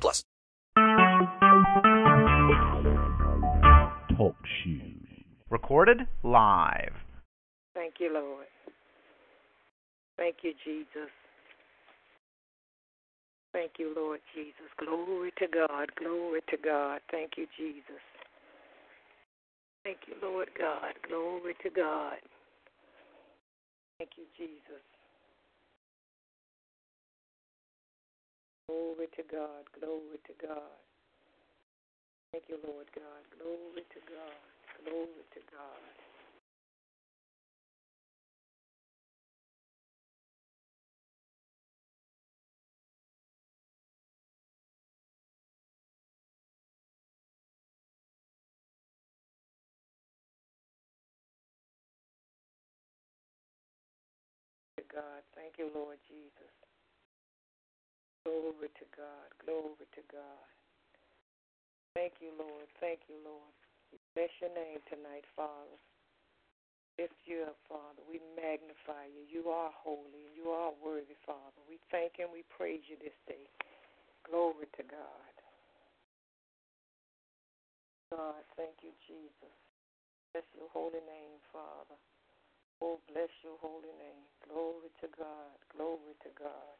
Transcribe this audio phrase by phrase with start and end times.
[0.00, 0.24] plus.
[4.16, 5.02] Talk shoes.
[5.50, 6.94] Recorded live.
[7.74, 8.46] Thank you, Lord.
[10.16, 11.10] Thank you, Jesus.
[13.52, 14.70] Thank you, Lord Jesus.
[14.78, 15.90] Glory to God.
[15.96, 17.00] Glory to God.
[17.10, 18.00] Thank you, Jesus.
[19.84, 20.94] Thank you, Lord God.
[21.06, 22.18] Glory to God.
[23.98, 24.91] Thank you, Jesus.
[28.72, 29.68] Glory to God.
[29.76, 30.80] Glory to God.
[32.32, 33.22] Thank you, Lord God.
[33.36, 34.40] Glory to God.
[34.84, 35.94] Glory to God.
[54.92, 55.22] God.
[55.36, 56.61] Thank you, Lord Jesus.
[58.24, 59.28] Glory to God.
[59.44, 60.46] Glory to God.
[61.94, 62.66] Thank you, Lord.
[62.80, 63.52] Thank you, Lord.
[64.14, 65.76] Bless your name tonight, Father.
[66.98, 68.00] Lift you up, Father.
[68.08, 69.24] We magnify you.
[69.28, 71.62] You are holy you are worthy, Father.
[71.70, 73.46] We thank and we praise you this day.
[74.26, 75.34] Glory to God.
[78.10, 79.54] God, thank you, Jesus.
[80.34, 81.94] Bless your holy name, Father.
[82.82, 84.26] Oh, bless your holy name.
[84.50, 85.54] Glory to God.
[85.70, 86.78] Glory to God.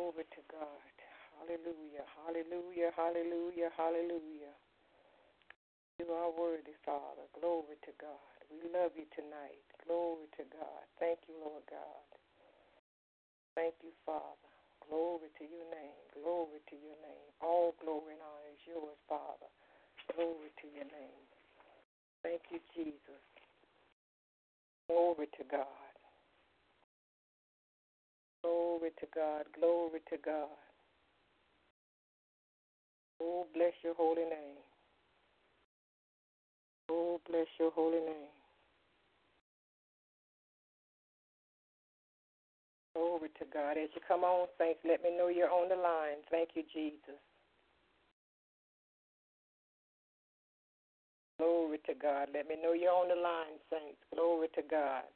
[0.00, 0.96] Glory to God.
[1.36, 2.08] Hallelujah.
[2.16, 2.88] Hallelujah.
[2.96, 3.68] Hallelujah.
[3.76, 4.56] Hallelujah.
[6.00, 7.28] You are worthy, Father.
[7.36, 8.32] Glory to God.
[8.48, 9.60] We love you tonight.
[9.84, 10.88] Glory to God.
[10.96, 12.08] Thank you, Lord God.
[13.52, 14.48] Thank you, Father.
[14.88, 16.00] Glory to your name.
[16.16, 17.28] Glory to your name.
[17.44, 19.52] All glory and honor is yours, Father.
[20.16, 21.24] Glory to your name.
[22.24, 23.20] Thank you, Jesus.
[24.88, 25.79] Glory to God.
[28.50, 29.44] Glory to God.
[29.60, 30.58] Glory to God.
[33.22, 34.58] Oh, bless your holy name.
[36.90, 38.34] Oh, bless your holy name.
[42.96, 43.78] Glory to God.
[43.78, 46.18] As you come on, saints, let me know you're on the line.
[46.28, 47.22] Thank you, Jesus.
[51.38, 52.30] Glory to God.
[52.34, 54.02] Let me know you're on the line, saints.
[54.12, 55.06] Glory to God.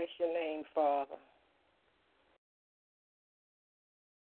[0.00, 1.16] Bless your name, Father.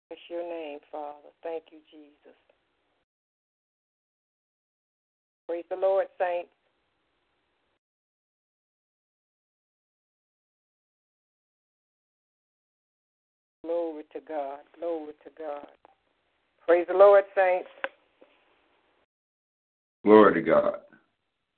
[0.09, 1.29] Bless your name, Father.
[1.43, 2.35] Thank you, Jesus.
[5.47, 6.49] Praise the Lord, saints.
[13.63, 14.61] Glory to God.
[14.81, 15.67] Glory to God.
[16.67, 17.69] Praise the Lord, saints.
[20.07, 20.77] Glory to God.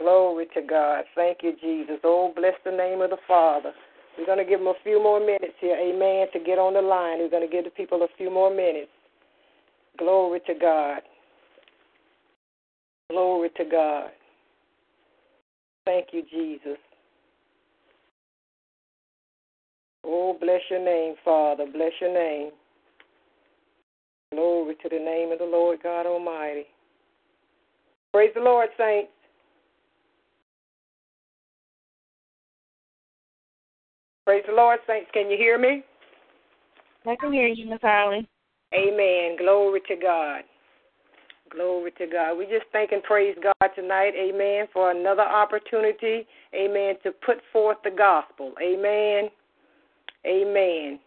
[0.00, 1.04] Glory to God.
[1.14, 2.00] Thank you, Jesus.
[2.02, 3.72] Oh, bless the name of the Father.
[4.18, 6.82] We're going to give them a few more minutes here, amen, to get on the
[6.82, 7.18] line.
[7.18, 8.90] We're going to give the people a few more minutes.
[9.96, 11.02] Glory to God.
[13.10, 14.10] Glory to God.
[15.86, 16.78] Thank you, Jesus.
[20.04, 21.64] Oh, bless your name, Father.
[21.72, 22.50] Bless your name.
[24.32, 26.66] Glory to the name of the Lord God Almighty.
[28.12, 29.10] Praise the Lord, saints.
[34.28, 35.08] Praise the Lord, saints.
[35.14, 35.82] Can you hear me?
[37.06, 38.28] I can hear you, Miss Harley.
[38.74, 39.38] Amen.
[39.38, 40.42] Glory to God.
[41.48, 42.36] Glory to God.
[42.36, 47.78] We just thank and praise God tonight, amen, for another opportunity, amen, to put forth
[47.82, 48.52] the gospel.
[48.62, 49.30] Amen.
[50.26, 50.98] Amen.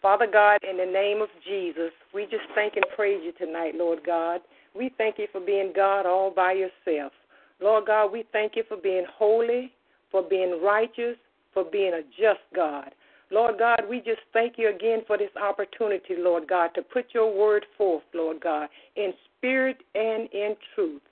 [0.00, 4.04] Father God, in the name of Jesus, we just thank and praise you tonight, Lord
[4.06, 4.40] God.
[4.76, 7.10] We thank you for being God all by yourself.
[7.60, 9.72] Lord God, we thank you for being holy,
[10.12, 11.16] for being righteous,
[11.52, 12.94] for being a just God.
[13.30, 17.36] Lord God, we just thank you again for this opportunity, Lord God, to put your
[17.36, 21.02] word forth, Lord God, in spirit and in truth.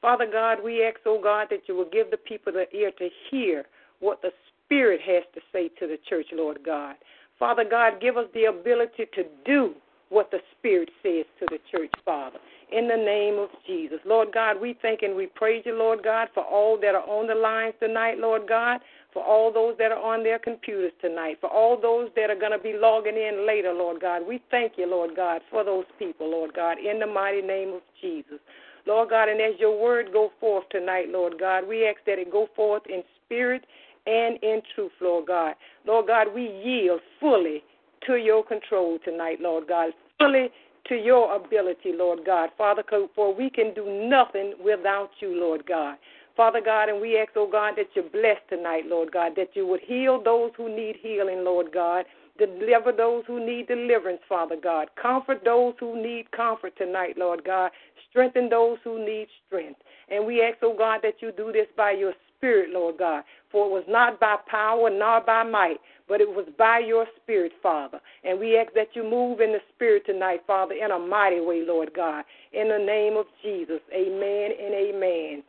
[0.00, 3.08] Father God, we ask, oh God, that you will give the people the ear to
[3.30, 3.64] hear
[4.00, 4.30] what the
[4.64, 6.96] Spirit has to say to the church, Lord God.
[7.38, 9.74] Father God, give us the ability to do
[10.08, 12.38] what the Spirit says to the church, Father.
[12.72, 13.98] In the name of Jesus.
[14.04, 17.28] Lord God, we thank and we praise you, Lord God, for all that are on
[17.28, 18.80] the lines tonight, Lord God.
[19.16, 22.52] For all those that are on their computers tonight, for all those that are going
[22.52, 24.20] to be logging in later, Lord God.
[24.28, 27.80] We thank you, Lord God, for those people, Lord God, in the mighty name of
[27.98, 28.38] Jesus.
[28.86, 32.30] Lord God, and as your word go forth tonight, Lord God, we ask that it
[32.30, 33.64] go forth in spirit
[34.06, 35.54] and in truth, Lord God.
[35.86, 37.64] Lord God, we yield fully
[38.06, 40.50] to your control tonight, Lord God, fully
[40.88, 42.50] to your ability, Lord God.
[42.58, 42.84] Father,
[43.14, 45.96] for we can do nothing without you, Lord God.
[46.36, 49.66] Father God, and we ask, oh God, that you bless tonight, Lord God, that you
[49.66, 52.04] would heal those who need healing, Lord God.
[52.38, 54.88] Deliver those who need deliverance, Father God.
[55.00, 57.70] Comfort those who need comfort tonight, Lord God.
[58.10, 59.80] Strengthen those who need strength.
[60.10, 63.24] And we ask, oh God, that you do this by your Spirit, Lord God.
[63.50, 67.52] For it was not by power nor by might, but it was by your Spirit,
[67.62, 67.98] Father.
[68.24, 71.64] And we ask that you move in the Spirit tonight, Father, in a mighty way,
[71.66, 72.24] Lord God.
[72.52, 75.42] In the name of Jesus, amen and amen.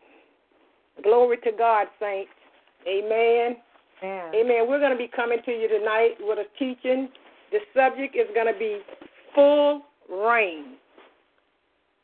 [1.04, 2.32] Glory to God, saints.
[2.88, 3.58] Amen.
[4.04, 4.32] Amen.
[4.36, 4.66] Amen.
[4.68, 7.10] We're going to be coming to you tonight with a teaching.
[7.52, 8.80] The subject is going to be
[9.34, 10.76] full reign.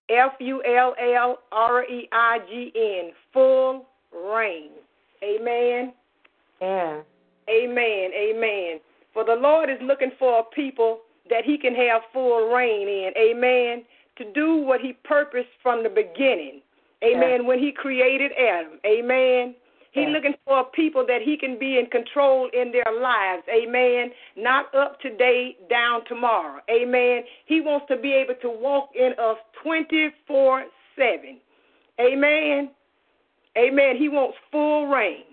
[0.09, 3.11] F U L L R E I G N.
[3.33, 4.69] Full reign.
[5.23, 5.93] Amen.
[6.61, 7.01] Yeah.
[7.49, 8.11] Amen.
[8.13, 8.79] Amen.
[9.13, 10.99] For the Lord is looking for a people
[11.29, 13.11] that He can have full reign in.
[13.17, 13.83] Amen.
[14.17, 16.61] To do what He purposed from the beginning.
[17.03, 17.41] Amen.
[17.41, 17.47] Yeah.
[17.47, 18.79] When He created Adam.
[18.85, 19.55] Amen.
[19.91, 20.09] He's Yeah.
[20.09, 23.43] looking for people that He can be in control in their lives.
[23.49, 24.11] Amen.
[24.35, 26.61] Not up today, down tomorrow.
[26.69, 27.23] Amen.
[27.45, 30.65] He wants to be able to walk in us 24
[30.95, 31.39] 7.
[31.99, 32.71] Amen.
[33.57, 33.97] Amen.
[33.97, 35.25] He wants full reign.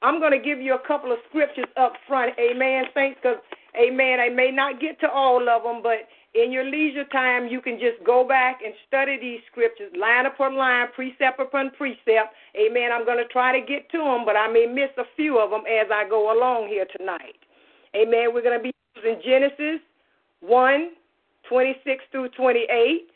[0.00, 2.32] I'm going to give you a couple of scriptures up front.
[2.38, 3.38] Amen, saints, because,
[3.78, 7.60] amen, I may not get to all of them, but in your leisure time, you
[7.60, 12.34] can just go back and study these scriptures line upon line, precept upon precept.
[12.56, 12.90] Amen.
[12.92, 15.50] I'm going to try to get to them, but I may miss a few of
[15.50, 17.36] them as I go along here tonight.
[17.96, 18.34] Amen.
[18.34, 19.80] We're going to be using Genesis
[20.40, 20.90] 1
[21.48, 23.08] 26 through 28.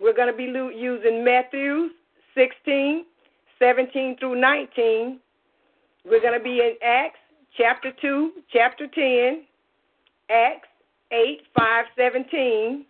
[0.00, 1.90] We're going to be using Matthew
[2.34, 3.04] 16
[3.58, 5.18] 17 through 19.
[6.04, 7.18] We're going to be in Acts
[7.56, 9.44] chapter 2, chapter 10,
[10.30, 10.68] Acts
[11.12, 12.84] 8, 5, 17,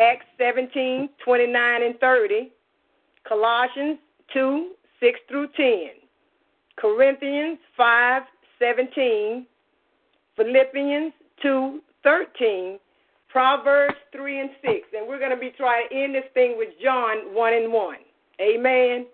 [0.00, 2.52] Acts 17, 29 and 30,
[3.26, 3.98] Colossians
[4.34, 5.66] 2, 6 through 10,
[6.76, 8.22] Corinthians 5,
[8.58, 9.46] 17,
[10.36, 11.12] Philippians
[11.42, 12.78] 2, 13,
[13.28, 14.74] Proverbs 3 and 6.
[14.96, 17.96] And we're going to be trying to end this thing with John 1 and 1.
[18.40, 19.06] Amen.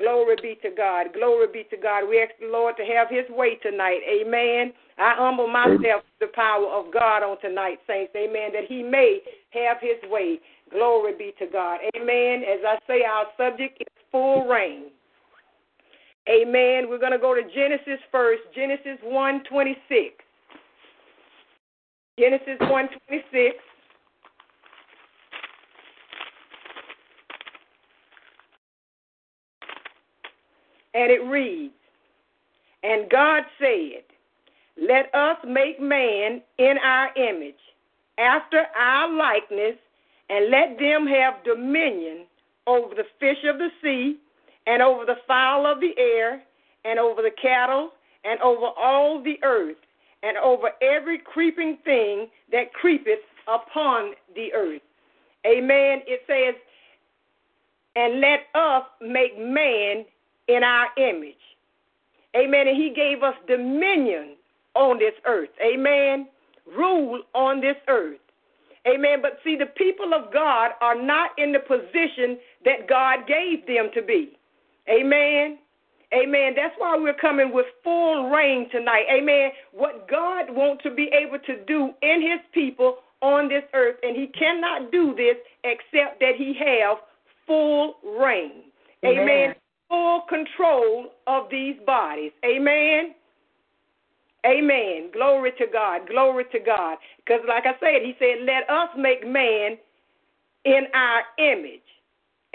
[0.00, 1.12] Glory be to God.
[1.12, 2.08] Glory be to God.
[2.08, 4.00] We ask the Lord to have his way tonight.
[4.08, 4.72] Amen.
[4.96, 8.12] I humble myself to the power of God on tonight, saints.
[8.16, 8.50] Amen.
[8.52, 9.20] That he may
[9.50, 10.40] have his way.
[10.70, 11.80] Glory be to God.
[11.94, 12.42] Amen.
[12.48, 14.84] As I say, our subject is full reign.
[16.28, 16.88] Amen.
[16.88, 18.42] We're going to go to Genesis first.
[18.54, 20.14] Genesis 1 26.
[22.18, 23.56] Genesis 1 26.
[30.94, 31.74] And it reads,
[32.82, 34.02] And God said,
[34.80, 37.54] Let us make man in our image,
[38.18, 39.76] after our likeness,
[40.28, 42.26] and let them have dominion
[42.66, 44.18] over the fish of the sea,
[44.66, 46.42] and over the fowl of the air,
[46.84, 47.90] and over the cattle,
[48.24, 49.76] and over all the earth,
[50.22, 54.82] and over every creeping thing that creepeth upon the earth.
[55.46, 56.02] Amen.
[56.06, 56.54] It says,
[57.96, 60.04] And let us make man
[60.54, 61.34] in our image.
[62.36, 62.68] Amen.
[62.68, 64.36] And he gave us dominion
[64.74, 65.50] on this earth.
[65.60, 66.28] Amen.
[66.76, 68.18] Rule on this earth.
[68.86, 69.18] Amen.
[69.20, 73.90] But see, the people of God are not in the position that God gave them
[73.94, 74.38] to be.
[74.88, 75.58] Amen.
[76.12, 76.54] Amen.
[76.56, 79.04] That's why we're coming with full reign tonight.
[79.12, 79.50] Amen.
[79.72, 84.16] What God wants to be able to do in his people on this earth, and
[84.16, 86.98] he cannot do this except that he have
[87.46, 88.64] full reign.
[89.04, 89.18] Amen.
[89.18, 89.54] Amen.
[89.90, 92.32] Full control of these bodies.
[92.44, 93.14] Amen.
[94.46, 95.10] Amen.
[95.12, 96.08] Glory to God.
[96.08, 96.96] Glory to God.
[97.18, 99.76] Because, like I said, he said, let us make man
[100.64, 101.82] in our image.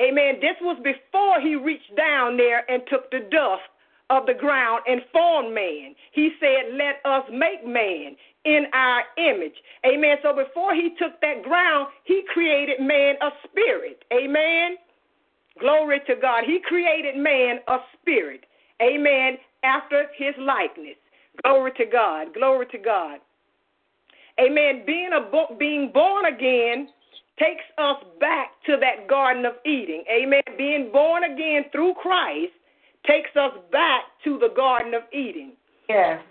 [0.01, 0.35] Amen.
[0.41, 3.63] This was before he reached down there and took the dust
[4.09, 5.95] of the ground and formed man.
[6.11, 9.55] He said, Let us make man in our image.
[9.85, 10.17] Amen.
[10.21, 14.03] So before he took that ground, he created man a spirit.
[14.13, 14.77] Amen.
[15.59, 16.43] Glory to God.
[16.45, 18.45] He created man a spirit.
[18.81, 19.37] Amen.
[19.63, 20.97] After his likeness.
[21.43, 22.33] Glory to God.
[22.33, 23.19] Glory to God.
[24.39, 24.83] Amen.
[24.85, 26.89] Being a bo- being born again
[27.39, 30.03] takes us back to that Garden of Eden.
[30.09, 30.41] Amen.
[30.57, 32.51] Being born again through Christ
[33.07, 35.53] takes us back to the Garden of Eden.
[35.87, 36.21] Yes.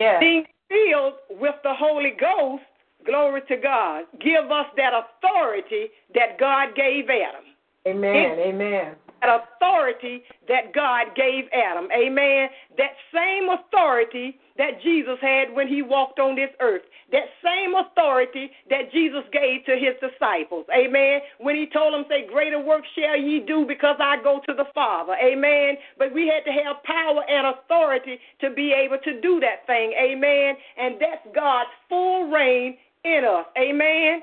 [0.00, 0.20] Yes.
[0.20, 2.62] Being filled with the Holy Ghost,
[3.04, 7.51] glory to God, give us that authority that God gave Adam.
[7.86, 8.38] Amen.
[8.38, 8.94] Amen.
[9.20, 11.88] That authority that God gave Adam.
[11.92, 12.48] Amen.
[12.76, 16.82] That same authority that Jesus had when he walked on this earth.
[17.12, 20.66] That same authority that Jesus gave to his disciples.
[20.74, 21.20] Amen.
[21.38, 24.66] When he told them, say, greater work shall ye do because I go to the
[24.74, 25.14] Father.
[25.22, 25.76] Amen.
[25.98, 29.92] But we had to have power and authority to be able to do that thing.
[30.02, 30.56] Amen.
[30.78, 33.46] And that's God's full reign in us.
[33.56, 34.22] Amen.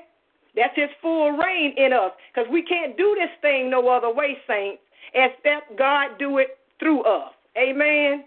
[0.56, 2.12] That's his full reign in us.
[2.32, 4.82] Because we can't do this thing no other way, saints,
[5.14, 7.32] except God do it through us.
[7.56, 8.24] Amen.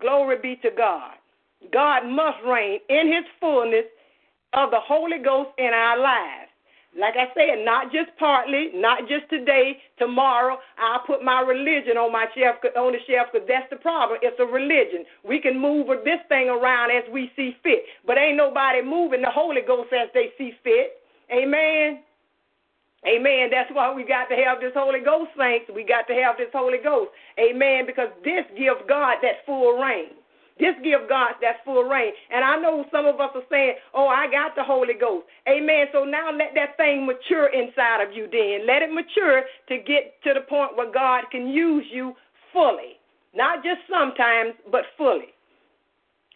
[0.00, 1.12] Glory be to God.
[1.72, 3.86] God must reign in his fullness
[4.54, 6.48] of the Holy Ghost in our lives.
[6.98, 10.58] Like I said, not just partly, not just today, tomorrow.
[10.76, 14.18] I'll put my religion on my shelf on the shelf because that's the problem.
[14.20, 15.06] It's a religion.
[15.24, 19.30] We can move this thing around as we see fit, but ain't nobody moving the
[19.30, 21.00] Holy Ghost as they see fit.
[21.30, 22.02] Amen.
[23.06, 23.50] Amen.
[23.50, 25.66] That's why we got to have this Holy Ghost, saints.
[25.74, 27.10] We got to have this Holy Ghost.
[27.38, 27.84] Amen.
[27.86, 30.14] Because this gives God that full reign.
[30.60, 32.12] This gives God that full reign.
[32.30, 35.26] And I know some of us are saying, Oh, I got the Holy Ghost.
[35.48, 35.86] Amen.
[35.92, 38.66] So now let that thing mature inside of you then.
[38.66, 42.14] Let it mature to get to the point where God can use you
[42.52, 43.02] fully.
[43.34, 45.34] Not just sometimes, but fully.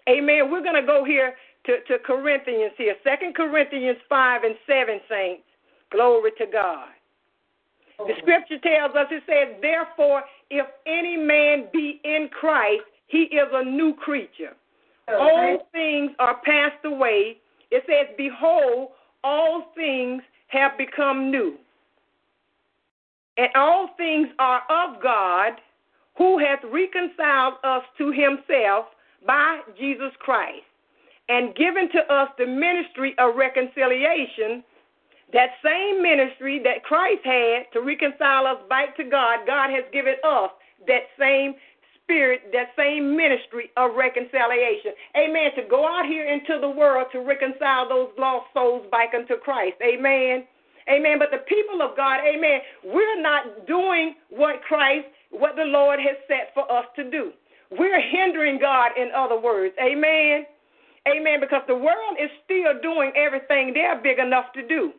[0.08, 0.50] Amen.
[0.50, 1.34] We're going to go here
[1.66, 2.94] to, to Corinthians here.
[3.04, 5.42] Second Corinthians 5 and 7, saints.
[5.92, 6.88] Glory to God.
[7.98, 8.18] The oh.
[8.18, 13.64] scripture tells us, it says, Therefore, if any man be in Christ, he is a
[13.64, 14.54] new creature.
[15.08, 17.36] All things are passed away.
[17.70, 18.90] It says, Behold,
[19.22, 21.56] all things have become new.
[23.36, 25.52] And all things are of God,
[26.16, 28.86] who hath reconciled us to himself
[29.26, 30.64] by Jesus Christ,
[31.28, 34.62] and given to us the ministry of reconciliation.
[35.32, 40.14] That same ministry that Christ had to reconcile us back to God, God has given
[40.22, 40.50] us
[40.86, 41.54] that same
[42.02, 44.92] spirit, that same ministry of reconciliation.
[45.18, 45.50] Amen.
[45.56, 49.74] To go out here into the world to reconcile those lost souls back unto Christ.
[49.82, 50.46] Amen.
[50.88, 51.18] Amen.
[51.18, 56.16] But the people of God, amen, we're not doing what Christ, what the Lord has
[56.28, 57.32] set for us to do.
[57.72, 59.74] We're hindering God, in other words.
[59.82, 60.46] Amen.
[61.08, 61.40] Amen.
[61.40, 64.92] Because the world is still doing everything they're big enough to do.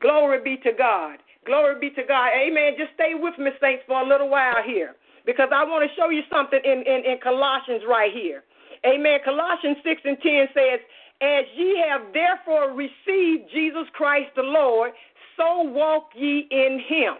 [0.00, 1.18] Glory be to God.
[1.46, 2.30] Glory be to God.
[2.34, 2.74] Amen.
[2.78, 4.96] Just stay with me, saints, for a little while here
[5.26, 8.44] because I want to show you something in, in, in Colossians right here.
[8.86, 9.20] Amen.
[9.24, 10.80] Colossians 6 and 10 says,
[11.20, 14.92] As ye have therefore received Jesus Christ the Lord,
[15.36, 17.14] so walk ye in him.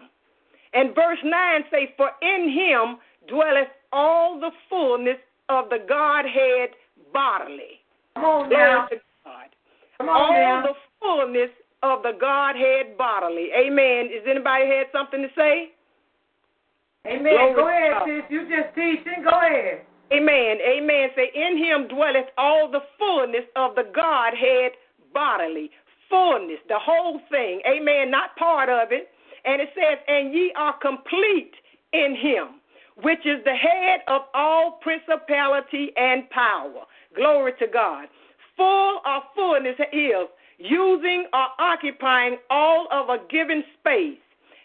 [0.73, 2.99] And verse 9 says, For in him
[3.29, 6.71] dwelleth all the fullness of the Godhead
[7.13, 7.80] bodily.
[8.15, 8.89] Come on now.
[9.25, 9.49] God.
[9.99, 10.63] Come on all now.
[10.63, 11.51] the fullness
[11.83, 13.49] of the Godhead bodily.
[13.57, 14.07] Amen.
[14.07, 15.73] Is anybody had something to say?
[17.07, 17.55] Amen.
[17.55, 18.25] Glory Go ahead, sis.
[18.31, 19.25] You just teaching.
[19.25, 19.83] Go ahead.
[20.13, 20.59] Amen.
[20.61, 21.09] Amen.
[21.15, 24.73] Say, in him dwelleth all the fullness of the Godhead
[25.15, 25.71] bodily.
[26.11, 27.63] Fullness, the whole thing.
[27.67, 28.11] Amen.
[28.11, 29.09] Not part of it.
[29.45, 31.53] And it says, and ye are complete
[31.93, 32.61] in him,
[33.03, 36.85] which is the head of all principality and power.
[37.15, 38.09] Glory to God.
[38.57, 44.19] Full of fullness is using or occupying all of a given space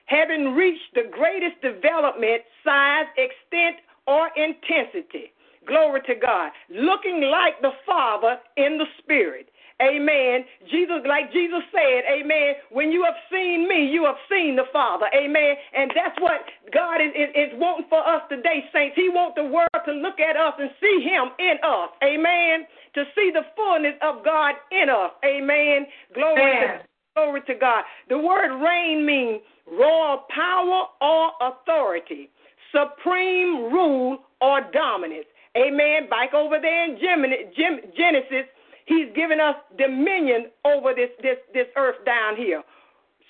[0.05, 5.31] having reached the greatest development, size, extent, or intensity.
[5.67, 6.51] Glory to God.
[6.69, 9.49] Looking like the Father in the Spirit.
[9.81, 10.45] Amen.
[10.71, 12.55] Jesus, like Jesus said, Amen.
[12.71, 15.07] When you have seen me, you have seen the Father.
[15.13, 15.55] Amen.
[15.75, 16.41] And that's what
[16.73, 18.95] God is, is, is wanting for us today, saints.
[18.95, 21.89] He wants the world to look at us and see Him in us.
[22.03, 22.65] Amen.
[22.95, 25.11] To see the fullness of God in us.
[25.25, 25.87] Amen.
[26.13, 26.79] Glory Amen.
[26.79, 27.83] to Glory to God.
[28.09, 32.29] The word reign means royal power or authority,
[32.73, 35.25] supreme rule or dominance.
[35.55, 36.09] Amen.
[36.09, 38.51] Back over there in Genesis,
[38.85, 42.63] he's given us dominion over this, this, this earth down here.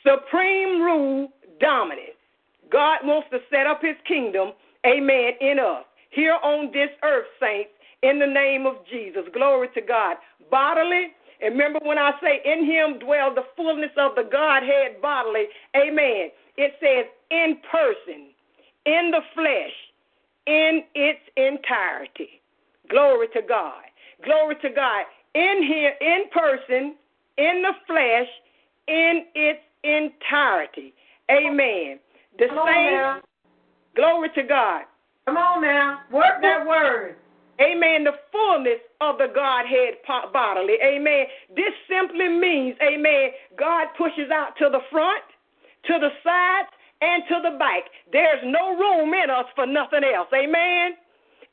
[0.06, 2.20] Supreme rule, dominance.
[2.72, 4.52] God wants to set up his kingdom,
[4.86, 5.84] amen, in us.
[6.10, 7.72] Here on this earth, saints,
[8.04, 9.24] in the name of Jesus.
[9.34, 10.18] Glory to God.
[10.52, 15.46] Bodily, and remember when I say in him dwell the fullness of the Godhead bodily,
[15.76, 16.30] amen.
[16.58, 18.30] It says in person,
[18.86, 19.74] in the flesh,
[20.48, 22.42] in its entirety.
[22.90, 23.84] Glory to God.
[24.24, 25.06] Glory to God.
[25.36, 26.96] In here, in person,
[27.38, 28.28] in the flesh,
[28.88, 30.94] in its entirety.
[31.30, 32.00] Amen.
[32.40, 33.22] The Come same now.
[33.96, 34.84] Glory to God.
[35.26, 36.00] Come on now.
[36.12, 37.16] Work that word.
[37.60, 38.04] Amen.
[38.04, 40.76] The fullness of the Godhead bodily.
[40.84, 41.26] Amen.
[41.56, 45.24] This simply means, amen, God pushes out to the front,
[45.88, 46.70] to the sides,
[47.02, 47.84] and to the back.
[48.12, 50.28] There's no room in us for nothing else.
[50.34, 50.96] Amen.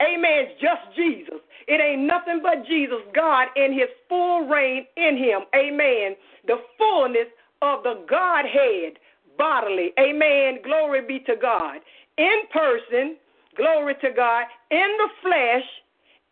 [0.03, 0.47] Amen.
[0.61, 1.41] Just Jesus.
[1.69, 5.43] It ain't nothing but Jesus, God in his full reign in him.
[5.55, 6.17] Amen.
[6.47, 7.29] The fullness
[7.63, 8.99] of the Godhead
[9.39, 9.91] bodily.
[9.99, 10.59] Amen.
[10.65, 11.79] Glory be to God.
[12.19, 13.17] In person,
[13.57, 15.65] glory to God, in the flesh,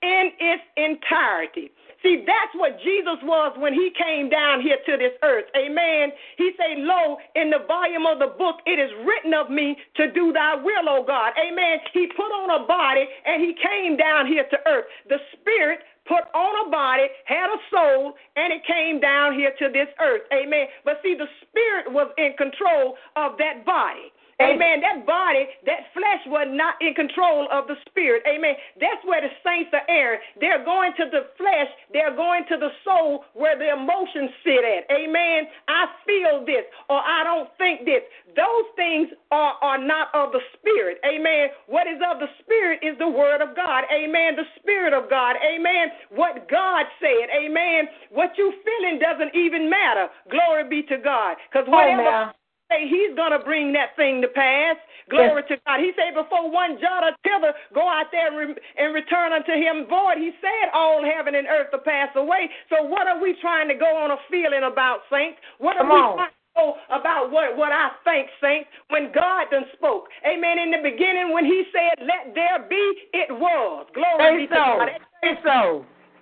[0.02, 1.71] in its entirety.
[2.02, 5.45] See, that's what Jesus was when he came down here to this earth.
[5.52, 6.12] Amen.
[6.38, 10.11] He said, Lo, in the volume of the book, it is written of me to
[10.12, 11.33] do thy will, O God.
[11.37, 11.78] Amen.
[11.92, 14.87] He put on a body and he came down here to earth.
[15.09, 19.69] The Spirit put on a body, had a soul, and it came down here to
[19.69, 20.23] this earth.
[20.33, 20.66] Amen.
[20.85, 24.09] But see, the Spirit was in control of that body.
[24.40, 24.80] Amen.
[24.80, 28.23] That body, that flesh was not in control of the spirit.
[28.26, 28.54] Amen.
[28.80, 30.20] That's where the saints are erring.
[30.40, 34.88] They're going to the flesh, they're going to the soul where the emotions sit at.
[34.90, 35.47] Amen.
[35.68, 38.02] I feel this or I don't think this.
[38.37, 40.99] Those things are, are not of the spirit.
[41.04, 41.50] Amen.
[41.66, 43.85] What is of the spirit is the word of God.
[43.92, 44.37] Amen.
[44.37, 45.37] The spirit of God.
[45.42, 45.88] Amen.
[46.11, 47.28] What God said.
[47.35, 47.88] Amen.
[48.11, 50.09] What you feeling doesn't even matter.
[50.30, 51.37] Glory be to God.
[51.50, 52.02] Because whatever.
[52.02, 52.32] now.
[52.71, 54.79] Say he's going to bring that thing to pass.
[55.11, 55.83] Glory to God.
[55.83, 59.50] He said, before one jot or tittle go out there and, re- and return unto
[59.50, 62.49] him void, he said, all heaven and earth to pass away.
[62.71, 65.43] So what are we trying to go on a feeling about, saints?
[65.59, 66.15] What are Come we on.
[66.15, 70.07] trying to go about what, what I think, saints, when God done spoke?
[70.23, 70.62] Amen.
[70.62, 73.91] In the beginning, when he said, let there be, it was.
[73.91, 74.62] Glory Say be to so.
[74.79, 74.89] God.
[75.27, 75.61] Say so.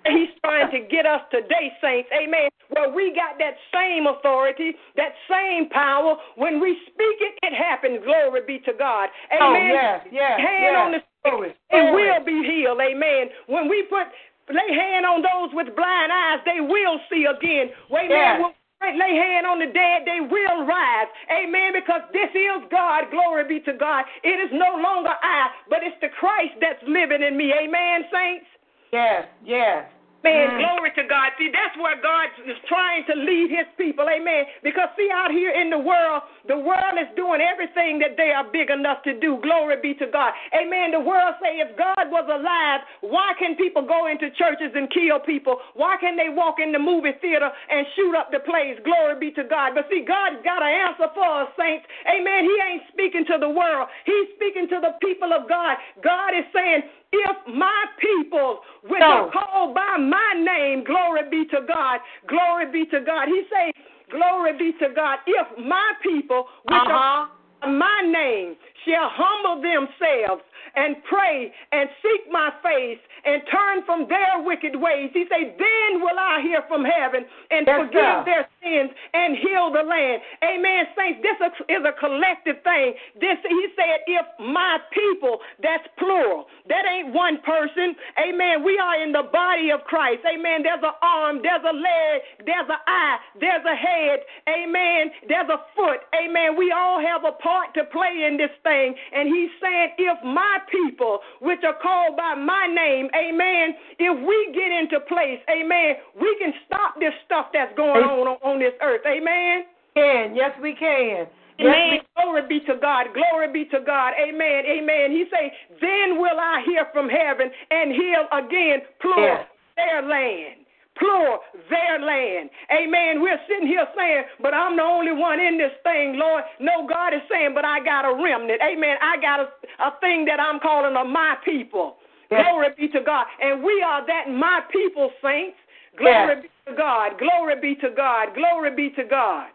[0.09, 2.09] He's trying to get us today, saints.
[2.09, 2.49] Amen.
[2.69, 6.15] Where we got that same authority, that same power.
[6.35, 7.99] When we speak it, it happens.
[8.05, 9.09] Glory be to God.
[9.39, 9.71] Oh, Amen.
[9.73, 10.77] yes, yes, Hand yes.
[10.77, 12.79] on the Glory, it will be healed.
[12.79, 13.27] Amen.
[13.47, 14.07] When we put
[14.47, 17.75] lay hand on those with blind eyes, they will see again.
[17.91, 18.09] Amen.
[18.09, 18.41] Yes.
[18.41, 21.07] When Lay hand on the dead, they will rise.
[21.29, 21.73] Amen.
[21.75, 23.11] Because this is God.
[23.11, 24.05] Glory be to God.
[24.23, 27.51] It is no longer I, but it's the Christ that's living in me.
[27.51, 28.47] Amen, saints.
[28.93, 29.85] Yes, yes.
[30.21, 30.57] Man, Mm.
[30.59, 31.31] glory to God.
[31.37, 34.09] See, that's where God is trying to lead his people.
[34.09, 34.45] Amen.
[34.63, 38.43] Because, see, out here in the world, the world is doing everything that they are
[38.43, 39.37] big enough to do.
[39.37, 40.33] Glory be to God.
[40.53, 40.91] Amen.
[40.91, 45.19] The world say if God was alive, why can people go into churches and kill
[45.19, 45.61] people?
[45.75, 48.77] Why can they walk in the movie theater and shoot up the place?
[48.83, 49.71] Glory be to God.
[49.73, 51.85] But see, God's got an answer for us, saints.
[52.11, 52.43] Amen.
[52.43, 53.87] He ain't speaking to the world.
[54.03, 55.77] He's speaking to the people of God.
[56.03, 59.25] God is saying, if my people, which No.
[59.25, 63.27] are called by my name, glory be to God, glory be to God.
[63.27, 63.73] He say,
[64.11, 65.19] glory be to God.
[65.25, 66.93] If my people, which Uh-huh.
[66.93, 67.29] are
[67.71, 70.43] my name, shall humble themselves
[70.75, 75.09] and pray and seek my face and turn from their wicked ways.
[75.13, 77.21] He say, then will I hear from heaven
[77.53, 78.23] and Yes, forgive sir.
[78.25, 80.17] their sins and heal the land.
[80.41, 80.89] Amen.
[80.97, 81.37] Saints, this
[81.69, 82.97] is a collective thing.
[83.21, 86.49] This he said, if my people, that's plural.
[86.67, 87.93] That ain't one person.
[88.17, 88.63] Amen.
[88.65, 90.25] We are in the body of Christ.
[90.25, 90.63] Amen.
[90.65, 94.19] There's an arm, there's a leg, there's an eye, there's a head.
[94.49, 95.11] Amen.
[95.27, 96.01] There's a foot.
[96.17, 96.57] Amen.
[96.57, 98.95] We all have a part to play in this thing.
[99.13, 104.37] And he's saying, if my people, which are called by my name, amen, if we
[104.53, 108.73] get into place, amen, we can stop this stuff that's going on on, on this
[108.81, 109.01] earth.
[109.05, 109.67] Amen.
[109.95, 110.35] Can.
[110.35, 111.27] Yes, we can.
[111.59, 111.99] Yes, Amen.
[112.15, 113.07] Glory be to God.
[113.13, 114.13] Glory be to God.
[114.15, 114.63] Amen.
[114.65, 115.11] Amen.
[115.11, 119.47] He say, then will I hear from heaven and heal again, plural, Yes.
[119.75, 120.63] their land.
[120.95, 122.49] Plural, their land.
[122.71, 123.21] Amen.
[123.21, 126.43] We're sitting here saying, but I'm the only one in this thing, Lord.
[126.59, 128.61] No, God is saying, but I got a remnant.
[128.61, 128.95] Amen.
[129.01, 129.47] I got a,
[129.83, 131.97] a thing that I'm calling a my people.
[132.31, 132.45] Yes.
[132.47, 133.25] Glory be to God.
[133.41, 135.57] And we are that my people, saints.
[135.97, 136.43] Glory Yes.
[136.43, 137.17] be to God.
[137.19, 138.33] Glory be to God.
[138.35, 139.49] Glory be to God.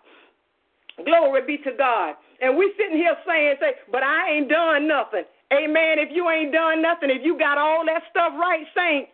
[1.04, 2.16] Glory be to God.
[2.40, 5.24] And we sitting here saying, say, but I ain't done nothing.
[5.52, 5.98] Amen.
[5.98, 9.10] If you ain't done nothing, if you got all that stuff right, saints,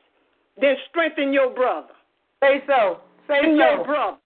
[0.61, 1.95] then strengthen your brother.
[2.43, 3.01] Say so.
[3.29, 3.85] Say Strengthen your so.
[3.85, 4.17] brother.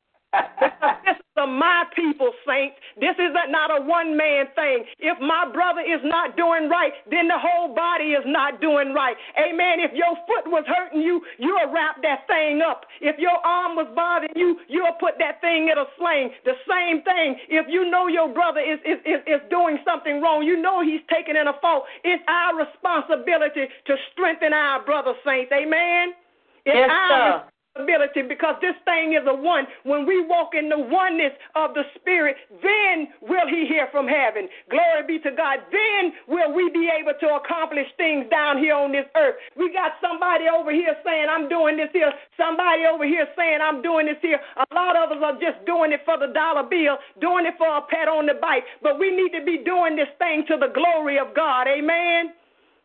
[1.04, 2.76] This is a my people, saints.
[2.96, 4.84] This is not a one man thing.
[4.98, 9.16] If my brother is not doing right, then the whole body is not doing right.
[9.38, 9.80] Amen.
[9.80, 12.86] If your foot was hurting you, you'll wrap that thing up.
[13.00, 16.30] If your arm was bothering you, you'll put that thing in a sling.
[16.44, 17.36] The same thing.
[17.48, 21.02] If you know your brother is, is, is, is doing something wrong, you know he's
[21.12, 21.84] taking in a fault.
[22.02, 25.52] It's our responsibility to strengthen our brother, saints.
[25.52, 26.14] Amen.
[26.64, 27.44] It's Yes, our
[27.74, 29.66] responsibility because this thing is a one.
[29.84, 34.48] When we walk in the oneness of the Spirit, then will He hear from heaven.
[34.70, 35.58] Glory be to God.
[35.70, 39.36] Then will we be able to accomplish things down here on this earth.
[39.56, 42.12] We got somebody over here saying, I'm doing this here.
[42.36, 44.40] Somebody over here saying, I'm doing this here.
[44.56, 47.68] A lot of us are just doing it for the dollar bill, doing it for
[47.68, 48.62] a pat on the back.
[48.82, 51.66] But we need to be doing this thing to the glory of God.
[51.66, 52.34] Amen.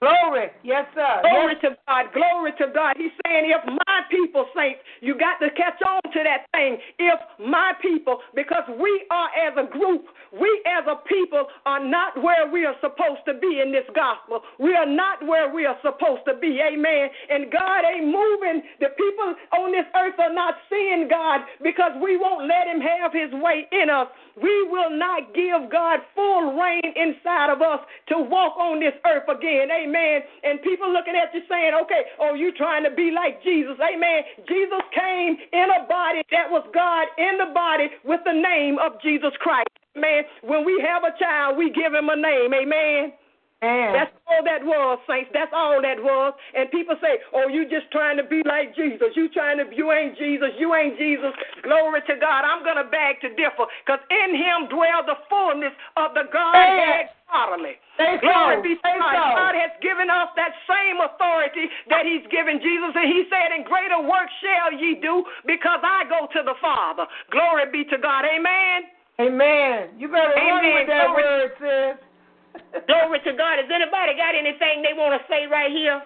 [0.01, 0.47] Glory.
[0.63, 1.21] Yes, sir.
[1.21, 1.61] Glory Yes.
[1.61, 2.13] to God.
[2.13, 2.95] Glory to God.
[2.97, 6.77] He's saying, if my people, saints, you got to catch on to that thing.
[6.97, 12.21] If my people, because we are as a group, we as a people are not
[12.21, 14.41] where we are supposed to be in this gospel.
[14.59, 16.61] We are not where we are supposed to be.
[16.61, 17.09] Amen.
[17.29, 18.61] And God ain't moving.
[18.79, 23.13] The people on this earth are not seeing God because we won't let Him have
[23.13, 24.07] His way in us.
[24.41, 29.27] We will not give God full reign inside of us to walk on this earth
[29.27, 29.67] again.
[29.67, 30.21] Amen.
[30.43, 33.75] And people looking at you saying, okay, oh, you trying to be like Jesus.
[33.81, 34.23] Amen.
[34.47, 35.98] Jesus came in a body
[36.31, 39.69] that was God in the body with the name of Jesus Christ.
[39.97, 40.23] Amen.
[40.43, 42.53] When we have a child, we give him a name.
[42.53, 43.13] Amen.
[43.61, 45.27] And That's all that was, saints.
[45.35, 46.31] That's all that was.
[46.55, 49.11] And people say, "Oh, you just trying to be like Jesus.
[49.19, 50.55] You trying to, you ain't Jesus.
[50.55, 51.35] You ain't Jesus."
[51.67, 52.47] Glory to God.
[52.47, 57.75] I'm gonna beg to differ, because in Him dwells the fullness of the Godhead bodily.
[57.99, 58.31] Say so.
[58.31, 59.11] Glory be to Say God.
[59.11, 59.35] so.
[59.35, 63.67] God has given us that same authority that He's given Jesus, and He said, "In
[63.67, 68.23] greater work shall ye do, because I go to the Father." Glory be to God.
[68.23, 68.87] Amen.
[69.19, 69.99] Amen.
[69.99, 70.73] You better run Amen.
[70.79, 72.05] with that Glory- word, sis.
[72.87, 73.59] Glory to God.
[73.59, 76.01] Has anybody got anything they want to say right here?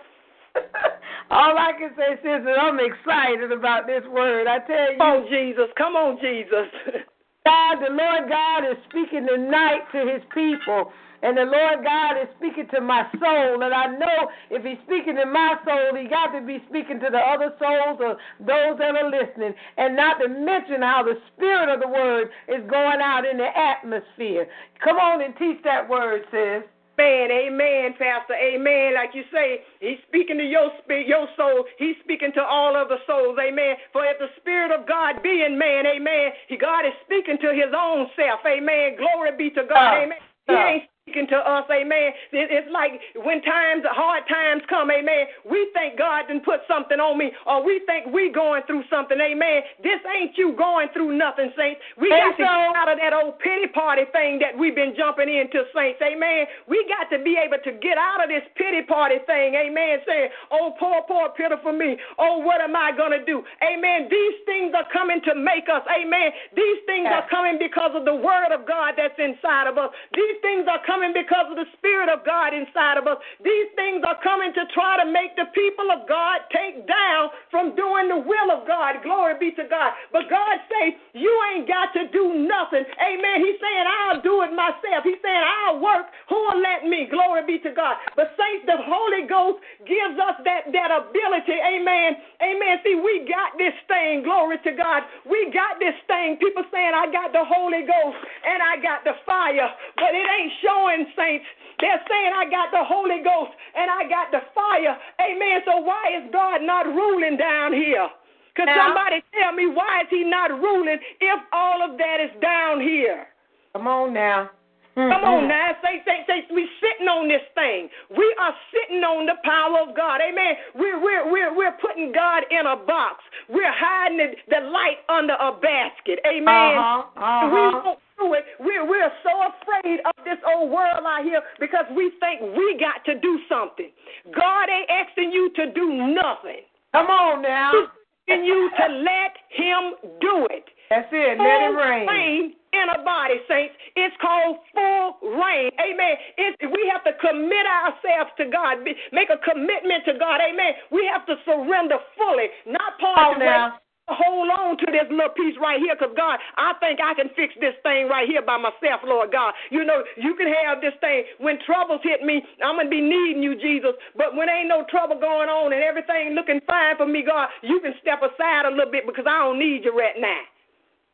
[1.32, 4.48] All I can say, sis, is I'm excited about this word.
[4.48, 5.70] I tell you, Come on, Jesus.
[5.78, 6.68] Come on, Jesus.
[7.46, 10.92] God, the Lord God is speaking tonight to his people.
[11.24, 13.64] And the Lord God is speaking to my soul.
[13.64, 17.08] And I know if he's speaking to my soul, he got to be speaking to
[17.10, 19.56] the other souls or those that are listening.
[19.78, 23.48] And not to mention how the spirit of the word is going out in the
[23.48, 24.52] atmosphere.
[24.84, 26.68] Come on and teach that word, sis.
[26.96, 28.94] Man, amen, Pastor, amen.
[28.94, 31.66] Like you say, he's speaking to your spirit, your soul.
[31.80, 33.82] He's speaking to all of the souls, amen.
[33.92, 37.50] For if the Spirit of God be in man, amen, he, God is speaking to
[37.50, 38.98] his own self, amen.
[39.02, 40.22] Glory be to God, Uh, amen.
[40.46, 40.68] He uh.
[40.68, 42.16] ain't speaking to us, amen.
[42.32, 42.96] It's like
[43.28, 47.60] when times, hard times come, amen, we think God didn't put something on me, or
[47.60, 49.68] we think we going through something, amen.
[49.84, 51.84] This ain't you going through nothing, saints.
[52.00, 55.28] We got to get out of that old pity party thing that we've been jumping
[55.28, 56.48] into, saints, amen.
[56.72, 60.32] We got to be able to get out of this pity party thing, amen, saying,
[60.56, 62.00] oh, poor, poor, pitiful me.
[62.16, 63.44] Oh, what am I going to do?
[63.60, 64.08] Amen.
[64.08, 66.32] These things are coming to make us, amen.
[66.56, 69.92] These things are coming because of the word of God that's inside of us.
[70.16, 73.18] These things are coming because of the spirit of God inside of us.
[73.42, 77.74] These things are coming to try to make the people of God take down from
[77.74, 79.02] doing the will of God.
[79.02, 79.98] Glory be to God.
[80.14, 82.86] But God say, you ain't got to do nothing.
[83.02, 83.42] Amen.
[83.42, 85.02] He's saying, I'll do it myself.
[85.02, 86.14] He's saying, I'll work.
[86.30, 87.10] Who will let me?
[87.10, 87.98] Glory be to God.
[88.14, 91.58] But saints, the Holy Ghost gives us that, that ability.
[91.58, 92.22] Amen.
[92.38, 92.76] Amen.
[92.86, 94.22] See, we got this thing.
[94.22, 95.10] Glory to God.
[95.26, 96.38] We got this thing.
[96.38, 99.70] People saying, I got the Holy Ghost and I got the fire.
[99.98, 100.83] But it ain't showing,
[101.16, 101.46] saints.
[101.80, 104.98] They're saying, I got the Holy Ghost and I got the fire.
[105.20, 105.62] Amen.
[105.66, 108.10] So why is God not ruling down here?
[108.56, 108.86] Could Yeah.
[108.86, 113.28] somebody tell me why is he not ruling if all of that is down here?
[113.74, 114.50] Come on now.
[114.96, 117.90] Come on now, say, say, say, we sitting on this thing.
[118.14, 120.22] We are sitting on the power of God.
[120.22, 120.54] Amen.
[120.78, 123.26] We're we're we're we're putting God in a box.
[123.50, 126.22] We're hiding the, the light under a basket.
[126.30, 126.78] Amen.
[126.78, 127.82] Uh-huh, We uh-huh.
[127.82, 128.46] won't do it.
[128.62, 133.02] We're we're so afraid of this old world out here because we think we got
[133.10, 133.90] to do something.
[134.30, 136.70] God ain't asking you to do nothing.
[136.94, 137.74] Come on now.
[137.74, 137.90] He's
[138.30, 139.82] asking you to let Him
[140.22, 141.42] do it That's it.
[141.42, 142.54] Let it rain.
[142.74, 143.78] In a body, saints.
[143.96, 145.70] It's called full reign.
[145.78, 146.16] Amen.
[146.38, 148.82] It's, we have to commit ourselves to God,
[149.14, 150.42] make a commitment to God.
[150.42, 150.74] Amen.
[150.92, 153.46] We have to surrender fully, not partially.
[153.46, 153.80] now.
[154.12, 157.56] Hold on to this little piece right here because, God, I think I can fix
[157.64, 159.56] this thing right here by myself, Lord God.
[159.72, 161.24] You know, you can have this thing.
[161.40, 163.96] When troubles hit me, I'm going to be needing you, Jesus.
[164.20, 167.80] But when ain't no trouble going on and everything looking fine for me, God, you
[167.80, 170.52] can step aside a little bit because I don't need you right now.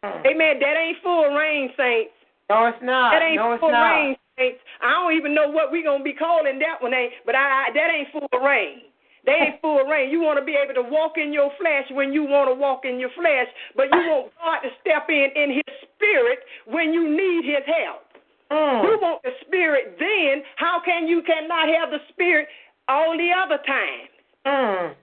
[0.04, 0.60] Amen.
[0.60, 2.16] That ain't full rain, saints.
[2.50, 3.12] No, it's not.
[3.12, 3.84] That ain't no, full not.
[3.84, 4.60] rain, saints.
[4.82, 7.14] I don't even know what we gonna be calling that one, ain't.
[7.26, 8.90] But I, I that ain't full rain.
[9.26, 10.10] They ain't full rain.
[10.10, 12.86] You want to be able to walk in your flesh when you want to walk
[12.86, 17.12] in your flesh, but you want God to step in in His Spirit when you
[17.12, 18.08] need His help.
[18.50, 18.82] Mm.
[18.84, 20.42] You want the Spirit then.
[20.56, 22.48] How can you cannot have the Spirit
[22.88, 24.10] all the other time?
[24.48, 24.96] Mm.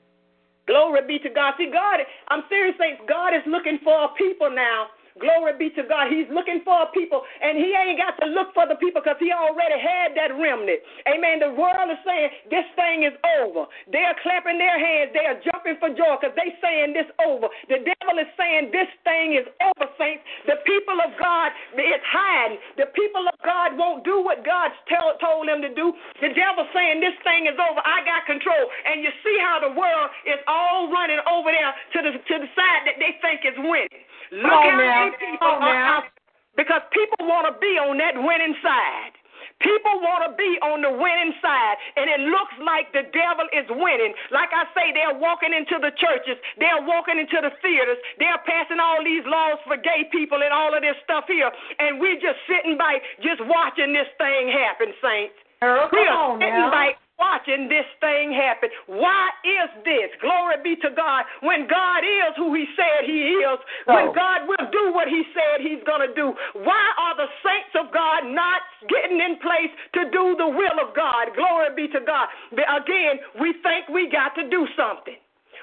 [0.67, 1.55] Glory be to God.
[1.59, 3.03] See, God, I'm serious, saints.
[3.09, 6.13] God is looking for a people now Glory be to God.
[6.13, 9.33] He's looking for people, and he ain't got to look for the people because he
[9.33, 10.81] already had that remnant.
[11.09, 11.41] Amen.
[11.41, 13.65] The world is saying this thing is over.
[13.89, 15.17] They are clapping their hands.
[15.17, 17.49] They are jumping for joy because they saying this over.
[17.73, 20.21] The devil is saying this thing is over, saints.
[20.45, 21.49] The people of God
[21.81, 22.61] is hiding.
[22.77, 25.97] The people of God won't do what God tell, told them to do.
[26.21, 27.81] The devil saying this thing is over.
[27.81, 28.69] I got control.
[28.85, 32.51] And you see how the world is all running over there to the to the
[32.53, 34.05] side that they think is winning.
[34.33, 35.05] Look on how now.
[35.07, 35.97] many people on are now.
[35.99, 36.05] out
[36.57, 39.15] because people want to be on that winning side.
[39.57, 43.65] People want to be on the winning side, and it looks like the devil is
[43.73, 44.13] winning.
[44.29, 48.77] Like I say, they're walking into the churches, they're walking into the theaters, they're passing
[48.85, 51.49] all these laws for gay people and all of this stuff here,
[51.81, 55.37] and we're just sitting by, just watching this thing happen, saints.
[55.65, 56.69] Girl, We come are on sitting now.
[56.77, 58.69] back watching this thing happen.
[58.87, 60.13] Why is this?
[60.21, 61.25] Glory be to God.
[61.43, 65.65] When God is who He said He is, when God will do what He said
[65.65, 70.09] He's going to do, why are the saints of God not getting in place to
[70.11, 71.35] do the will of God?
[71.35, 72.29] Glory be to God.
[72.53, 75.17] Again, we think we got to do something.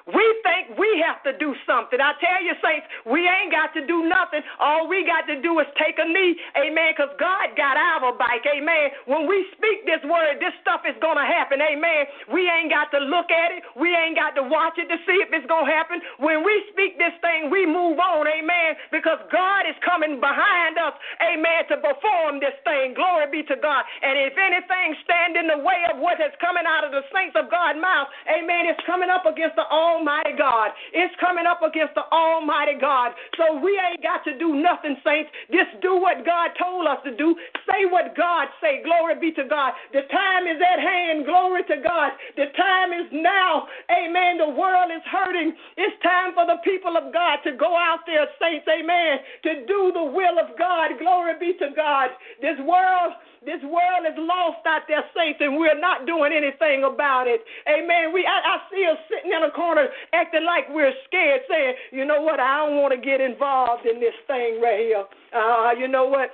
[0.03, 2.01] We think we have to do something.
[2.03, 4.43] I tell you, saints, we ain't got to do nothing.
[4.59, 8.43] All we got to do is take a knee, amen, because God got our back,
[8.43, 8.91] amen.
[9.07, 12.03] When we speak this word, this stuff is going to happen, amen.
[12.35, 13.63] We ain't got to look at it.
[13.79, 16.03] We ain't got to watch it to see if it's going to happen.
[16.19, 20.99] When we speak this thing, we move on, amen, because God is coming behind us,
[21.23, 22.91] amen, to perform this thing.
[22.91, 23.87] Glory be to God.
[24.03, 27.39] And if anything stand in the way of what is coming out of the saints
[27.39, 30.71] of God's mouth, amen, it's coming up against the Almighty God.
[30.93, 33.13] It's coming up against the Almighty God.
[33.37, 35.29] So we ain't got to do nothing, saints.
[35.53, 37.35] Just do what God told us to do.
[37.69, 38.81] Say what God say.
[38.81, 39.73] Glory be to God.
[39.93, 41.25] The time is at hand.
[41.25, 42.11] Glory to God.
[42.35, 43.69] The time is now.
[43.93, 44.41] Amen.
[44.41, 45.53] The world is hurting.
[45.77, 48.65] It's time for the people of God to go out there, saints.
[48.65, 49.21] Amen.
[49.45, 50.97] To do the will of God.
[50.97, 52.09] Glory be to God.
[52.41, 53.13] This world
[53.45, 57.41] this world is lost out there, saints, and we're not doing anything about it.
[57.67, 58.13] Amen.
[58.13, 62.05] We I, I see us sitting in a corner acting like we're scared, saying, you
[62.05, 65.05] know what, I don't want to get involved in this thing right here.
[65.35, 66.29] Uh, you know what?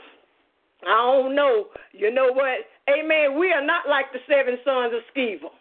[0.86, 1.68] I don't know.
[1.92, 2.66] You know what?
[2.88, 3.38] Amen.
[3.38, 5.52] We are not like the seven sons of Sceva.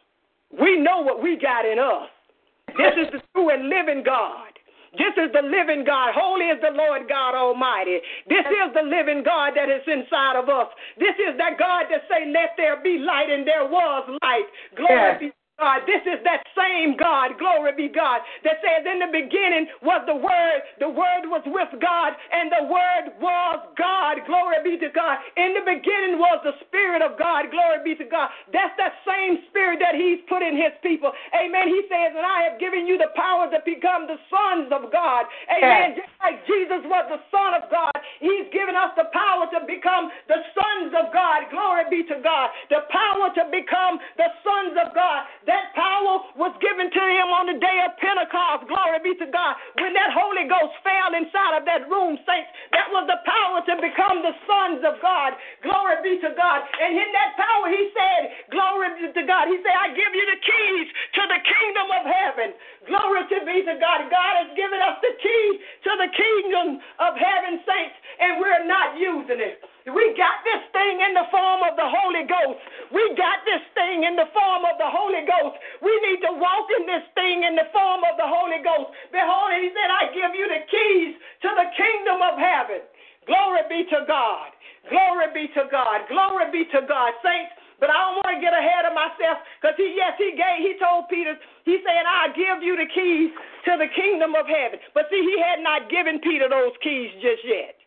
[0.60, 2.08] We know what we got in us.
[2.76, 4.47] This is the true and living God.
[4.96, 6.14] This is the living God.
[6.14, 8.00] Holy is the Lord God Almighty.
[8.28, 10.68] This is the living God that is inside of us.
[10.96, 14.46] This is that God that say, "Let there be light," and there was light.
[14.74, 15.20] Glory Yes.
[15.20, 15.82] be God.
[15.90, 20.14] This is that same God, glory be God, that says in the beginning was the
[20.14, 25.18] Word, the Word was with God, and the Word was God, glory be to God.
[25.34, 28.30] In the beginning was the Spirit of God, glory be to God.
[28.54, 31.10] That's that same Spirit that He's put in His people.
[31.34, 31.66] Amen.
[31.66, 35.26] He says, and I have given you the power to become the sons of God.
[35.50, 35.98] Amen.
[35.98, 36.06] Yes.
[36.06, 40.10] Just like Jesus was the Son of God, He's given us the power to become
[40.30, 42.54] the sons of God, glory be to God.
[42.70, 45.26] The power to become the sons of God.
[45.48, 48.68] That power was given to him on the day of Pentecost.
[48.68, 49.56] Glory be to God.
[49.80, 53.74] When that Holy Ghost fell inside of that room, saints, that was the power to
[53.80, 55.32] become the sons of God.
[55.64, 56.60] Glory be to God.
[56.84, 59.48] And in that power, he said, Glory be to God.
[59.48, 62.48] He said, I give you the keys to the kingdom of heaven.
[62.84, 64.04] Glory to be to God.
[64.12, 65.44] God has given us the key
[65.88, 69.64] to the kingdom of heaven, saints, and we're not using it.
[69.88, 72.60] We got this thing in the form of the Holy Ghost.
[72.92, 75.56] We got this thing in the form of the Holy Ghost.
[75.80, 78.92] We need to walk in this thing in the form of the Holy Ghost.
[79.12, 81.12] Behold, he said, I give you the keys
[81.44, 82.84] to the kingdom of heaven.
[83.24, 84.52] Glory be to God.
[84.92, 86.04] Glory be to God.
[86.08, 87.12] Glory be to God.
[87.24, 90.58] Saints, but I don't want to get ahead of myself because he, yes, he gave,
[90.66, 93.30] he told Peter, he said, I'll give you the keys
[93.70, 94.82] to the kingdom of heaven.
[94.92, 97.77] But see, he had not given Peter those keys just yet.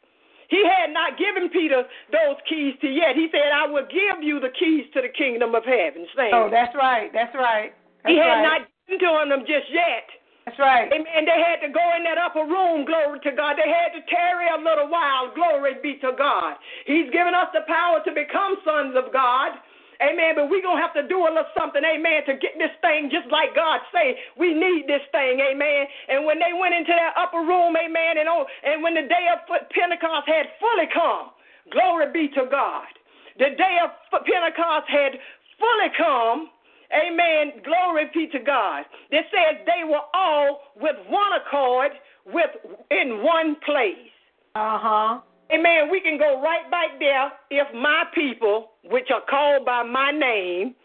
[0.51, 3.15] He had not given Peter those keys to yet.
[3.15, 6.03] He said, I will give you the keys to the kingdom of heaven.
[6.11, 7.07] Saying, Oh, that's right.
[7.15, 7.71] That's right.
[8.03, 8.59] That's he had right.
[8.59, 10.11] not given to them just yet.
[10.43, 10.91] That's right.
[10.91, 11.23] Amen.
[11.23, 13.55] They had to go in that upper room, glory to God.
[13.55, 16.59] They had to tarry a little while, glory be to God.
[16.83, 19.55] He's given us the power to become sons of God.
[20.01, 20.33] Amen.
[20.35, 23.13] But we're going to have to do a little something, amen, to get this thing
[23.13, 24.17] just like God say.
[24.37, 25.85] We need this thing, amen.
[26.09, 29.29] And when they went into that upper room, amen, and, oh, and when the day
[29.29, 31.31] of Pentecost had fully come,
[31.69, 32.89] glory be to God.
[33.37, 33.93] The day of
[34.25, 35.13] Pentecost had
[35.61, 36.49] fully come,
[36.91, 38.83] amen, glory be to God.
[39.11, 41.91] It says they were all with one accord,
[42.25, 42.51] with
[42.89, 44.11] in one place.
[44.55, 45.19] Uh huh.
[45.53, 45.89] Amen.
[45.91, 50.75] We can go right back there if my people, which are called by my name,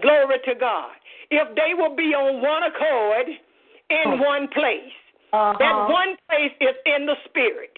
[0.00, 0.92] glory to God,
[1.30, 3.26] if they will be on one accord
[3.90, 4.94] in one place.
[5.32, 5.54] Uh-huh.
[5.58, 7.74] That one place is in the spirit.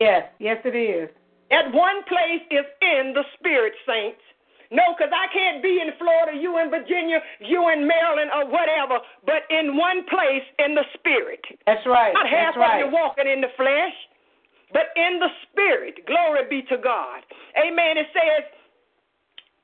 [0.00, 1.10] Yes, yes, it is.
[1.50, 4.22] That one place is in the spirit, saints.
[4.72, 9.04] No, because I can't be in Florida, you in Virginia, you in Maryland, or whatever,
[9.28, 11.44] but in one place in the spirit.
[11.68, 12.16] That's right.
[12.16, 12.80] Not half That's right.
[12.80, 13.92] of you walking in the flesh,
[14.72, 16.00] but in the spirit.
[16.08, 17.20] Glory be to God.
[17.60, 18.00] Amen.
[18.00, 18.48] It says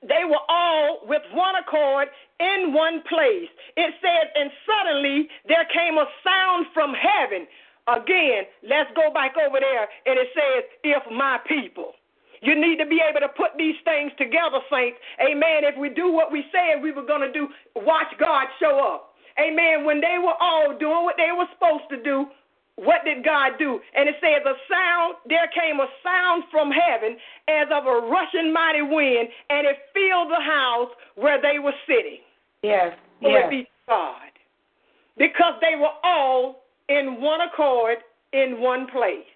[0.02, 2.08] they were all with one accord
[2.38, 3.50] in one place.
[3.76, 7.46] It says, and suddenly there came a sound from heaven.
[7.88, 11.92] Again, let's go back over there, and it says, if my people.
[12.42, 14.98] You need to be able to put these things together, saints.
[15.18, 15.66] Amen.
[15.66, 19.14] If we do what we said we were going to do, watch God show up.
[19.40, 19.84] Amen.
[19.84, 22.26] When they were all doing what they were supposed to do,
[22.78, 23.80] what did God do?
[23.96, 27.16] And it says, a sound, there came a sound from heaven
[27.48, 32.18] as of a rushing mighty wind, and it filled the house where they were sitting.
[32.62, 33.50] Yes, Glory yes.
[33.50, 34.30] be God.
[35.16, 37.98] Because they were all in one accord
[38.32, 39.26] in one place.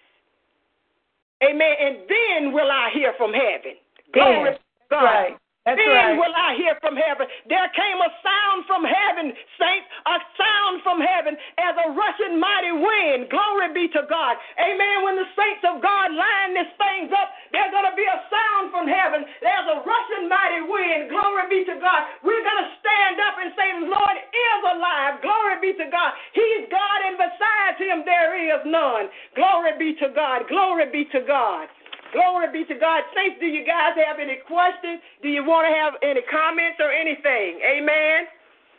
[1.43, 1.73] Amen.
[1.81, 3.75] And then will I hear from heaven.
[4.13, 5.03] Glory Yes, to God.
[5.03, 5.37] right.
[5.63, 6.19] That's then right.
[6.19, 7.23] will I hear from heaven.
[7.47, 12.75] There came a sound from heaven, saints, a sound from heaven as a rushing mighty
[12.75, 13.31] wind.
[13.31, 14.35] Glory be to God.
[14.59, 15.07] Amen.
[15.07, 18.75] When the saints of God line these things up, there's going to be a sound
[18.75, 19.23] from heaven.
[19.39, 21.07] There's a rushing mighty wind.
[21.07, 22.11] Glory be to God.
[22.27, 25.23] We're going to stand up and say, the Lord is alive.
[25.23, 26.11] Glory be to God.
[26.35, 29.07] He's God, and besides him, there is none.
[29.31, 30.43] Glory be to God.
[30.51, 31.71] Glory be to God.
[32.13, 33.03] Glory be to God.
[33.15, 35.01] Saints, do you guys have any questions?
[35.21, 37.59] Do you want to have any comments or anything?
[37.65, 38.29] Amen.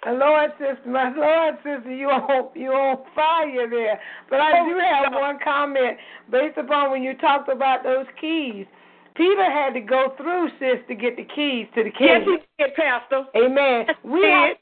[0.05, 3.99] My Lord, sister, my Lord, sister, you on you on fire there.
[4.29, 5.97] But I Oh, do have one comment
[6.31, 8.67] based upon when you talked about those keys.
[9.17, 12.75] Peter had to go through, sis, to get the keys to the Yes, he did,
[12.75, 13.25] Pastor.
[13.37, 13.87] Amen.
[14.03, 14.57] We have, did.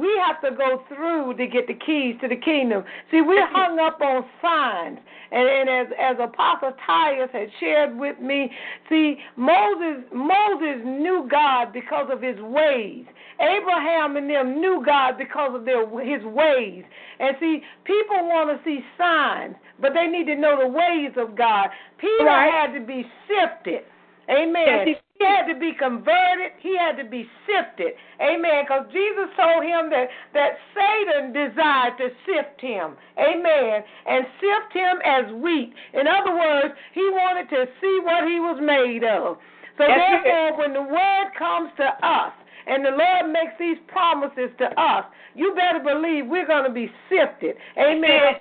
[0.00, 2.84] We have to go through to get the keys to the kingdom.
[3.10, 4.98] See, we're hung up on signs.
[5.32, 8.50] And, and as, as Apostle Tyus had shared with me,
[8.88, 13.04] see, Moses, Moses knew God because of his ways.
[13.40, 16.84] Abraham and them knew God because of their his ways.
[17.18, 21.36] And see, people want to see signs, but they need to know the ways of
[21.36, 21.68] God.
[21.98, 22.50] Peter Right.
[22.52, 23.84] had to be sifted.
[24.30, 24.86] Amen.
[24.86, 26.52] He- had to be converted.
[26.60, 27.92] He had to be sifted.
[28.20, 28.64] Amen.
[28.64, 32.96] Because Jesus told him that, that Satan desired to sift him.
[33.20, 33.84] Amen.
[34.06, 35.72] And sift him as wheat.
[35.92, 39.36] In other words, he wanted to see what he was made of.
[39.76, 40.24] So That's it.
[40.24, 42.32] therefore, when the word comes to us,
[42.66, 46.90] and the Lord makes these promises to us, you better believe we're going to be
[47.08, 47.56] sifted.
[47.78, 48.40] Amen.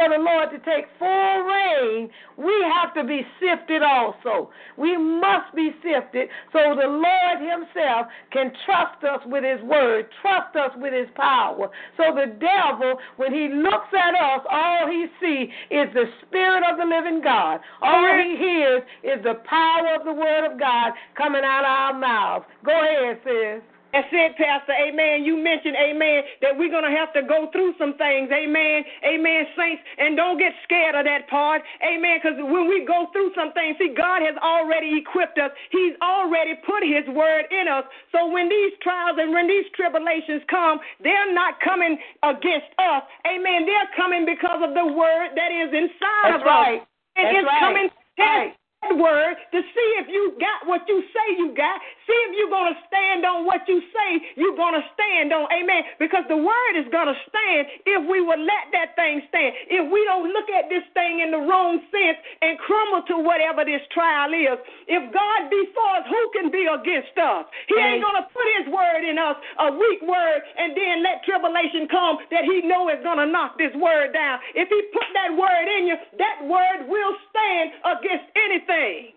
[0.00, 2.08] For the Lord to take full reign,
[2.38, 4.48] we have to be sifted also.
[4.78, 10.56] We must be sifted so the Lord Himself can trust us with His word, trust
[10.56, 11.68] us with His power.
[11.98, 16.78] So the devil, when he looks at us, all he sees is the Spirit of
[16.78, 17.60] the living God.
[17.82, 22.00] All he hears is the power of the word of God coming out of our
[22.00, 22.46] mouths.
[22.64, 23.69] Go ahead, sis.
[23.92, 24.72] That's it, Pastor.
[24.72, 25.24] Amen.
[25.24, 28.30] You mentioned, amen, that we're going to have to go through some things.
[28.30, 28.84] Amen.
[29.02, 29.82] Amen, saints.
[29.98, 31.62] And don't get scared of that part.
[31.82, 32.18] Amen.
[32.22, 36.54] Because when we go through some things, see, God has already equipped us, He's already
[36.62, 37.84] put His word in us.
[38.14, 43.02] So when these trials and when these tribulations come, they're not coming against us.
[43.26, 43.66] Amen.
[43.66, 46.80] They're coming because of the word that is inside That's of right.
[46.80, 46.86] us.
[47.18, 47.60] And That's it's right.
[47.60, 47.88] coming
[48.20, 48.54] Right.
[48.88, 51.76] Word to see if you got what you say you got.
[52.08, 54.08] See if you're going to stand on what you say
[54.40, 55.52] you're going to stand on.
[55.52, 55.84] Amen.
[56.00, 59.52] Because the word is going to stand if we will let that thing stand.
[59.68, 63.68] If we don't look at this thing in the wrong sense and crumble to whatever
[63.68, 64.56] this trial is.
[64.88, 67.44] If God be for us, who can be against us?
[67.68, 71.20] He ain't going to put his word in us, a weak word, and then let
[71.28, 74.40] tribulation come that he know is going to knock this word down.
[74.56, 79.12] If he put that word in you, that word will stand against anything.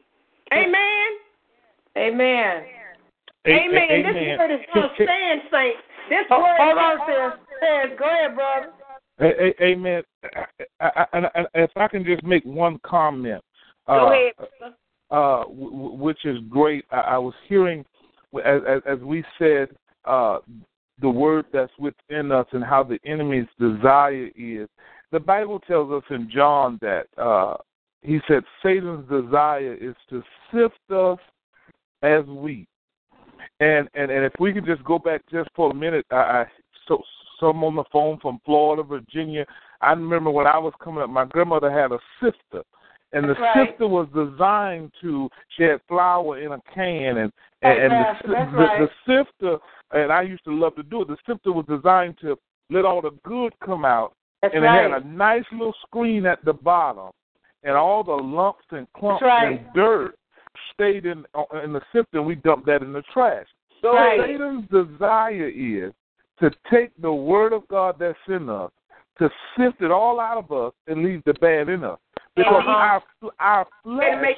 [0.54, 1.10] Amen.
[1.98, 2.63] Amen.
[3.48, 3.91] Amen.
[3.91, 4.13] Amen.
[4.13, 5.80] This word is going to stand, saints.
[6.10, 7.39] This Hold word hold on, sis.
[7.60, 8.72] Sis, go ahead, brother.
[9.19, 10.04] A- a- Amen.
[10.80, 13.43] I- I- And and if I can just make one comment,
[13.88, 14.34] Go uh, ahead.
[14.38, 14.76] brother.
[15.12, 16.86] uh, w- w- which is great.
[16.91, 17.86] I, I was hearing,
[18.43, 19.70] as, as, as we said,
[20.05, 20.39] uh,
[20.99, 24.68] the word that's within us and how the enemy's desire is.
[25.12, 27.57] The Bible tells us in John that uh,
[28.04, 31.20] he said Satan's desire is to sift us
[32.01, 32.68] as wheat.
[33.60, 36.45] And and and if we could just go back just for a minute, I, I
[36.88, 37.01] so
[37.39, 39.45] some on the phone from Florida, Virginia.
[39.82, 42.64] I remember when I was coming up, my grandmother had a sifter,
[43.12, 43.68] and the right.
[43.68, 45.30] sifter was designed to.
[45.56, 47.32] She had flour in a can, and
[47.62, 49.58] and, and the, the, That's the sifter,
[49.91, 51.08] and I used to love to do it.
[51.08, 52.38] The sifter was designed to
[52.70, 54.86] let all the good come out, That's and right.
[54.86, 57.12] it had a nice little screen at the bottom,
[57.64, 59.59] and all the lumps and clumps right.
[59.59, 60.16] and dirt
[60.74, 62.20] stayed in uh, in the system.
[62.20, 63.47] and We dumped that in the trash.
[63.82, 64.20] So Right.
[64.20, 65.91] Satan's desire is
[66.39, 68.72] to take the word of God that's in us,
[69.20, 71.99] to sift it all out of us, and leave the bad in us.
[72.36, 72.72] Because Uh-huh.
[72.72, 73.03] our
[73.39, 74.38] our flesh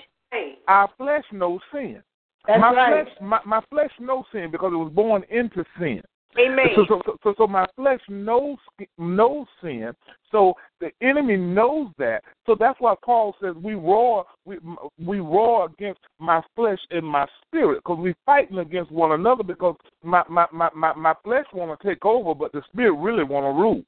[0.68, 2.02] our flesh knows sin.
[2.48, 3.06] That's my right.
[3.06, 6.02] flesh my, my flesh knows sin because it was born into sin.
[6.38, 6.68] Amen.
[6.76, 8.58] So, so, so, so, my flesh knows
[8.98, 9.94] knows sin.
[10.32, 12.24] So the enemy knows that.
[12.46, 14.58] So that's why Paul says we roar we
[15.00, 19.76] we roar against my flesh and my spirit because we're fighting against one another because
[20.04, 23.46] my my my my, my flesh want to take over, but the spirit really want
[23.46, 23.84] to rule.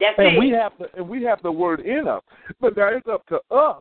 [0.00, 0.38] That's And it.
[0.38, 2.22] we have the and we have the word in us.
[2.60, 3.80] But now it's up to us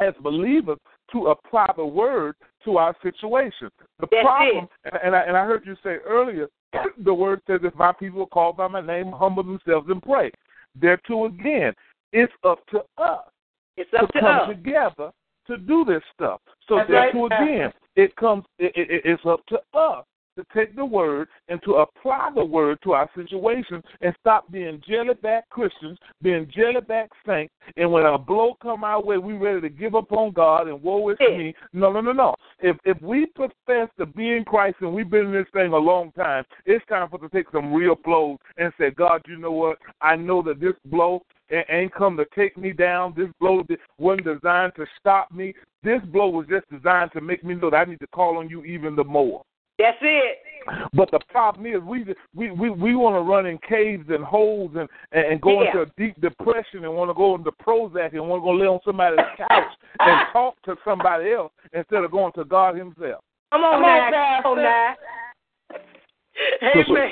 [0.00, 0.78] as believers
[1.12, 3.70] to apply the word to our situation.
[4.00, 6.48] The That's problem, and, and I and I heard you say earlier,
[7.04, 10.30] the word says, "If my people are called by my name, humble themselves and pray."
[10.78, 11.72] There too again,
[12.12, 13.24] it's up to us
[13.76, 14.48] it's up to to come us.
[14.48, 15.10] together
[15.46, 16.40] to do this stuff.
[16.68, 18.44] So That's there right, too again, it comes.
[18.58, 20.04] It, it, it's up to us
[20.36, 24.80] to take the word and to apply the word to our situation and stop being
[24.88, 29.68] jellyback Christians, being jellyback saints, and when a blow come our way, we ready to
[29.68, 31.54] give up on God and woe is me.
[31.72, 32.34] No, no, no, no.
[32.60, 35.76] If if we profess to be in Christ and we've been in this thing a
[35.76, 39.38] long time, it's time for us to take some real blows and say, God, you
[39.38, 39.78] know what?
[40.00, 43.14] I know that this blow ain't come to take me down.
[43.16, 43.62] This blow
[43.98, 45.54] wasn't designed to stop me.
[45.82, 48.48] This blow was just designed to make me know that I need to call on
[48.48, 49.42] you even the more.
[49.78, 50.38] That's it.
[50.94, 52.04] But the problem is, we
[52.34, 55.68] we we, we want to run in caves and holes and and, and go Yeah.
[55.68, 58.66] into a deep depression and want to go into Prozac and want to go lay
[58.66, 63.22] on somebody's couch and talk to somebody else instead of going to God Himself.
[63.52, 64.36] Come on Come now.
[64.36, 64.94] on, Come on now.
[65.70, 65.78] So-
[66.96, 67.10] Amen.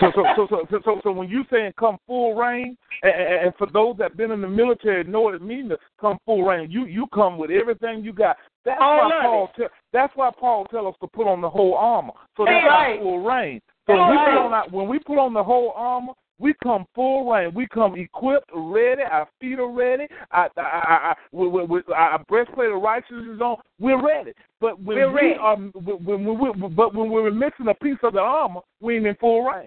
[0.00, 3.54] So so so so so, so, so when you saying come full reign, and, and
[3.56, 6.70] for those that been in the military know what it means to come full reign.
[6.70, 8.36] You you come with everything you got.
[8.64, 11.74] That's All why Paul tell, that's why Paul tell us to put on the whole
[11.74, 12.12] armor.
[12.36, 13.00] So that's That's right.
[13.00, 13.60] full reign.
[13.86, 14.34] So we right.
[14.34, 17.54] put on our, when we put on the whole armor, we come full reign.
[17.54, 19.02] We come equipped, ready.
[19.02, 20.06] Our feet are ready.
[20.32, 23.56] Our, our, our, we, our breastplate of righteousness is on.
[23.78, 24.32] We're ready.
[24.60, 25.34] But when We're we ready.
[25.40, 29.06] are, when, when we, but when we're missing a piece of the armor, we ain't
[29.06, 29.66] in full reign.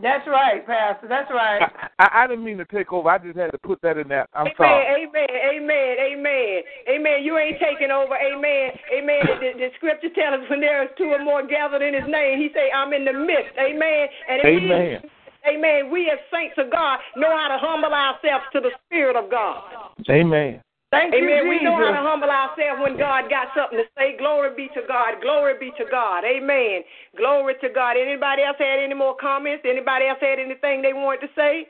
[0.00, 1.08] That's right, Pastor.
[1.08, 1.58] That's right.
[1.58, 3.10] I, I, I didn't mean to take over.
[3.10, 4.28] I just had to put that in there.
[4.32, 4.86] I'm Amen, sorry.
[4.94, 7.24] amen, amen, amen, amen.
[7.24, 9.26] You ain't taking over, amen, amen.
[9.42, 12.38] The, the scripture tells us when there is two or more gathered in His name,
[12.38, 14.06] He say, "I'm in the midst," amen.
[14.30, 15.02] And Amen.
[15.50, 15.90] amen.
[15.90, 19.64] We as saints of God know how to humble ourselves to the Spirit of God.
[20.08, 20.62] Amen.
[20.90, 21.48] Thank you, Amen.
[21.48, 24.16] We know how to humble ourselves when God got something to say.
[24.16, 25.20] Glory be to God.
[25.20, 26.24] Glory be to God.
[26.24, 26.80] Amen.
[27.16, 27.96] Glory to God.
[28.00, 29.64] Anybody else had any more comments?
[29.68, 31.68] Anybody else had anything they wanted to say?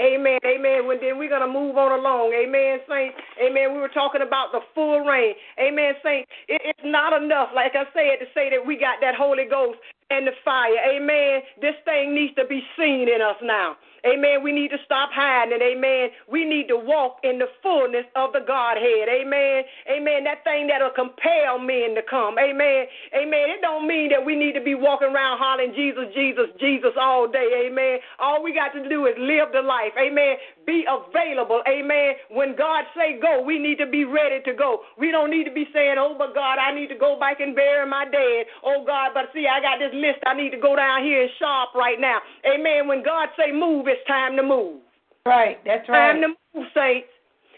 [0.00, 0.40] Amen.
[0.46, 0.88] Amen.
[0.88, 2.32] Well, then we're going to move on along.
[2.32, 3.18] Amen, Saints.
[3.36, 3.74] Amen.
[3.76, 5.34] We were talking about the full reign.
[5.60, 6.30] Amen, Saints.
[6.48, 9.78] It, it's not enough, like I said, to say that we got that Holy Ghost
[10.08, 10.80] and the fire.
[10.88, 11.42] Amen.
[11.60, 13.76] This thing needs to be seen in us now.
[14.06, 14.42] Amen.
[14.42, 15.62] We need to stop hiding.
[15.62, 16.10] Amen.
[16.30, 19.08] We need to walk in the fullness of the Godhead.
[19.08, 19.62] Amen.
[19.90, 20.24] Amen.
[20.24, 22.38] That thing that'll compel men to come.
[22.38, 22.86] Amen.
[23.14, 23.44] Amen.
[23.50, 27.30] It don't mean that we need to be walking around hollering Jesus, Jesus, Jesus all
[27.30, 27.68] day.
[27.70, 27.98] Amen.
[28.18, 29.92] All we got to do is live the life.
[29.98, 30.36] Amen.
[30.66, 31.62] Be available.
[31.68, 32.14] Amen.
[32.30, 34.80] When God say go, we need to be ready to go.
[34.98, 37.54] We don't need to be saying, oh, but God, I need to go back and
[37.54, 38.46] bury my dead.
[38.64, 41.30] Oh, God, but see, I got this list I need to go down here and
[41.38, 42.18] shop right now.
[42.46, 42.88] Amen.
[42.88, 44.80] When God say move, it's time to move.
[45.26, 45.58] Right.
[45.64, 46.12] That's right.
[46.12, 47.11] Time to move, saints.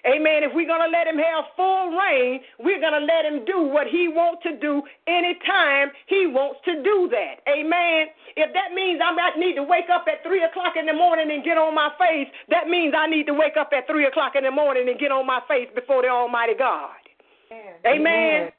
[0.04, 0.44] Amen.
[0.44, 3.64] If we're going to let him have full reign, we're going to let him do
[3.64, 7.40] what he wants to do anytime he wants to do that.
[7.48, 8.12] Amen.
[8.36, 11.32] If that means I might need to wake up at 3 o'clock in the morning
[11.32, 14.36] and get on my face, that means I need to wake up at 3 o'clock
[14.36, 17.00] in the morning and get on my face before the Almighty God.
[17.86, 18.52] Amen.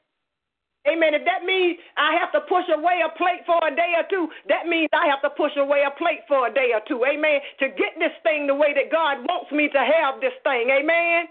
[0.86, 1.14] Amen.
[1.14, 4.30] If that means I have to push away a plate for a day or two,
[4.48, 7.02] that means I have to push away a plate for a day or two.
[7.04, 7.42] Amen.
[7.58, 10.70] To get this thing the way that God wants me to have this thing.
[10.70, 11.26] Amen.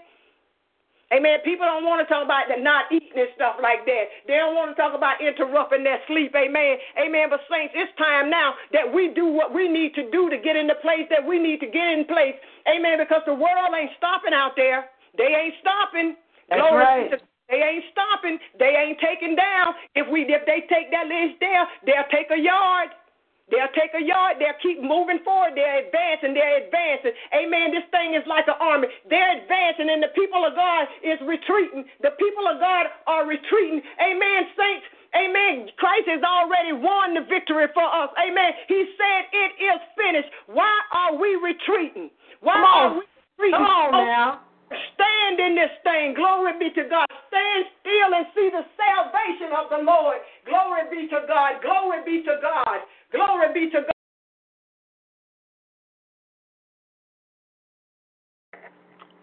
[1.14, 1.38] Amen.
[1.46, 4.04] People don't want to talk about the not eating and stuff like that.
[4.26, 6.34] They don't want to talk about interrupting their sleep.
[6.34, 6.82] Amen.
[6.98, 7.30] Amen.
[7.30, 10.58] But saints, it's time now that we do what we need to do to get
[10.58, 12.34] in the place that we need to get in place.
[12.66, 12.98] Amen.
[12.98, 14.90] Because the world ain't stopping out there.
[15.14, 16.18] They ain't stopping.
[16.50, 17.10] That's Glory right.
[17.14, 18.38] to they ain't stopping.
[18.58, 19.78] They ain't taking down.
[19.94, 22.90] If we if they take that list there, they'll take a yard.
[23.50, 24.36] They'll take a yard.
[24.42, 25.54] They'll keep moving forward.
[25.54, 26.34] They're advancing.
[26.34, 27.14] They're advancing.
[27.30, 27.70] Amen.
[27.70, 28.88] This thing is like an army.
[29.08, 31.86] They're advancing, and the people of God is retreating.
[32.02, 33.82] The people of God are retreating.
[34.02, 34.86] Amen, saints.
[35.14, 35.70] Amen.
[35.78, 38.10] Christ has already won the victory for us.
[38.18, 38.52] Amen.
[38.68, 40.28] He said it is finished.
[40.50, 42.10] Why are we retreating?
[42.42, 42.82] Why Come on.
[42.82, 43.04] are we
[43.38, 43.62] retreating?
[43.62, 44.28] Come on Oh, now.
[44.98, 46.14] Stand in this thing.
[46.18, 47.06] Glory be to God.
[47.30, 50.18] Stand still and see the salvation of the Lord.
[50.44, 51.62] Glory be to God.
[51.62, 52.82] Glory be to God.
[53.12, 53.92] Glory be to God.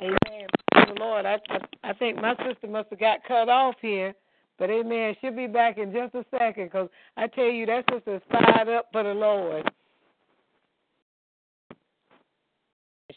[0.01, 0.47] Amen.
[0.73, 1.25] The Lord.
[1.25, 4.13] I, I I think my sister must have got cut off here,
[4.57, 5.15] but amen.
[5.21, 8.69] She'll be back in just a second because I tell you that sister is fired
[8.69, 9.69] up for the Lord.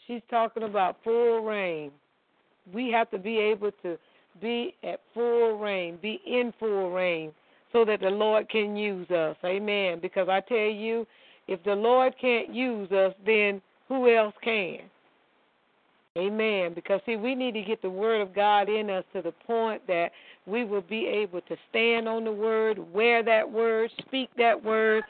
[0.05, 1.91] She's talking about full reign.
[2.73, 3.97] We have to be able to
[4.41, 7.31] be at full reign, be in full reign,
[7.73, 9.35] so that the Lord can use us.
[9.43, 9.99] Amen.
[10.01, 11.05] Because I tell you,
[11.47, 14.79] if the Lord can't use us, then who else can?
[16.17, 16.73] Amen.
[16.73, 19.85] Because see, we need to get the word of God in us to the point
[19.87, 20.09] that
[20.47, 25.03] we will be able to stand on the word, wear that word, speak that word,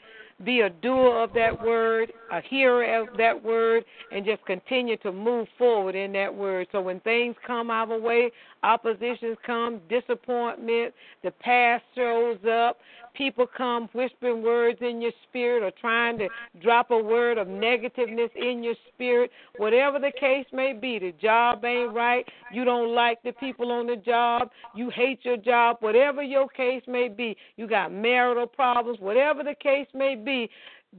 [0.44, 5.10] be a doer of that word, a hearer of that word, and just continue to
[5.10, 6.68] move forward in that word.
[6.72, 8.30] So when things come our way,
[8.62, 12.78] oppositions come, disappointment, the past shows up,
[13.14, 16.28] people come whispering words in your spirit or trying to
[16.62, 21.64] drop a word of negativeness in your spirit, whatever the case may be, the job
[21.64, 26.22] ain't right, you don't like the people on the job, you hate your job, whatever
[26.22, 30.48] your case may be, you got marital problems, whatever the case may be,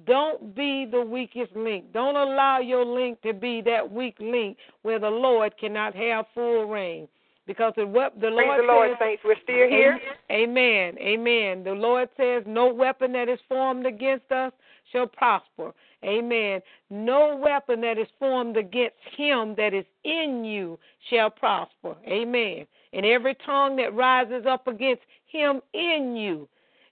[0.05, 1.91] don't be the weakest link.
[1.93, 6.65] Don't allow your link to be that weak link where the Lord cannot have full
[6.65, 7.07] reign.
[7.49, 9.23] Because of what the Praise Lord the Lord, says, saints.
[9.25, 9.99] We're still here.
[10.31, 10.95] Amen.
[10.99, 11.63] Amen.
[11.63, 14.53] The Lord says, No weapon that is formed against us
[14.91, 15.73] shall prosper.
[16.05, 16.61] Amen.
[16.91, 20.77] No weapon that is formed against him that is in you
[21.09, 21.95] shall prosper.
[22.07, 22.67] Amen.
[22.93, 26.47] And every tongue that rises up against him in you,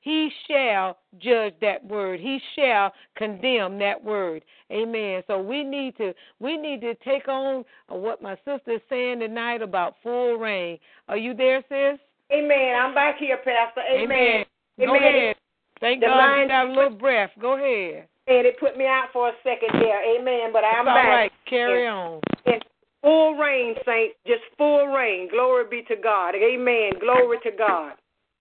[0.08, 2.20] he shall judge that word.
[2.20, 4.44] He shall condemn that word.
[4.72, 5.22] Amen.
[5.28, 9.62] So we need to we need to take on what my sister is saying tonight
[9.62, 10.80] about full reign.
[11.10, 12.00] Are you there, sis?
[12.32, 12.76] Amen.
[12.82, 13.82] I'm back here, Pastor.
[13.94, 14.46] Amen.
[14.80, 15.04] Go Amen.
[15.04, 15.36] ahead.
[15.80, 17.32] Thank The God line- you got a little breath.
[17.40, 18.08] Go ahead.
[18.28, 20.04] And it put me out for a second there.
[20.04, 20.52] Amen.
[20.52, 21.08] But I'm all back.
[21.08, 21.32] right.
[21.46, 22.20] Carry on.
[22.46, 22.60] in
[23.02, 24.16] full reign, saints.
[24.26, 25.30] Just full reign.
[25.30, 26.34] Glory be to God.
[26.36, 26.92] Amen.
[27.00, 27.94] Glory to God.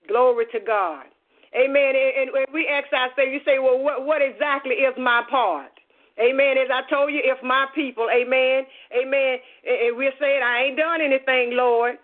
[0.08, 1.06] Glory to God.
[1.56, 1.96] Amen.
[1.96, 5.72] And, and we ask ourselves, you say, well, what, what exactly is my part?
[6.20, 6.56] Amen.
[6.56, 9.36] As I told you, if my people, amen, amen,
[9.68, 11.96] and we're saying, I ain't done anything, Lord.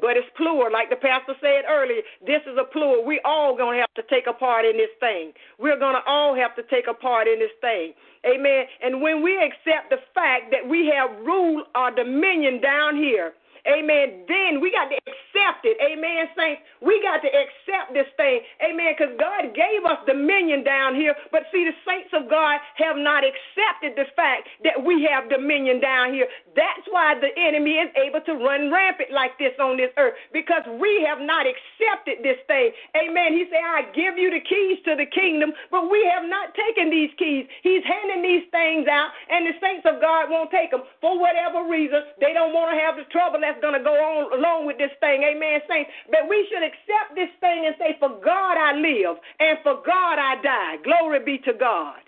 [0.00, 2.02] But it's plural, like the pastor said earlier.
[2.26, 3.04] This is a plural.
[3.04, 5.30] We all gonna have to take a part in this thing.
[5.58, 7.94] We're gonna all have to take a part in this thing.
[8.26, 8.66] Amen.
[8.82, 13.34] And when we accept the fact that we have rule or dominion down here,
[13.68, 14.24] Amen.
[14.28, 15.76] Then we got to accept it.
[15.84, 16.62] Amen, saints.
[16.80, 18.40] We got to accept this thing.
[18.64, 18.94] Amen.
[18.96, 21.14] Because God gave us dominion down here.
[21.30, 25.80] But see, the saints of God have not accepted the fact that we have dominion
[25.80, 26.26] down here.
[26.56, 30.14] That's why the enemy is able to run rampant like this on this earth.
[30.32, 32.72] Because we have not accepted this thing.
[32.96, 33.34] Amen.
[33.36, 36.90] He said, I give you the keys to the kingdom, but we have not taken
[36.90, 37.46] these keys.
[37.62, 41.68] He's handing these things out, and the saints of God won't take them for whatever
[41.68, 42.00] reason.
[42.20, 44.92] They don't want to have the trouble that's going to go on along with this
[45.00, 45.22] thing.
[45.22, 45.90] Amen, saints.
[46.10, 50.18] But we should accept this thing and say, For God I live, and for God
[50.18, 50.76] I die.
[50.84, 52.00] Glory be to God.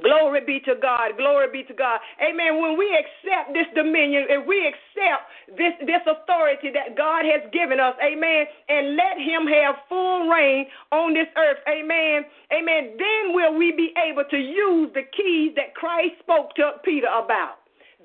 [0.00, 1.18] Glory be to God.
[1.18, 2.00] Glory be to God.
[2.24, 2.62] Amen.
[2.62, 5.28] When we accept this dominion, if we accept
[5.58, 10.64] this, this authority that God has given us, amen, and let Him have full reign
[10.92, 15.74] on this earth, amen, amen, then will we be able to use the keys that
[15.74, 17.61] Christ spoke to Peter about.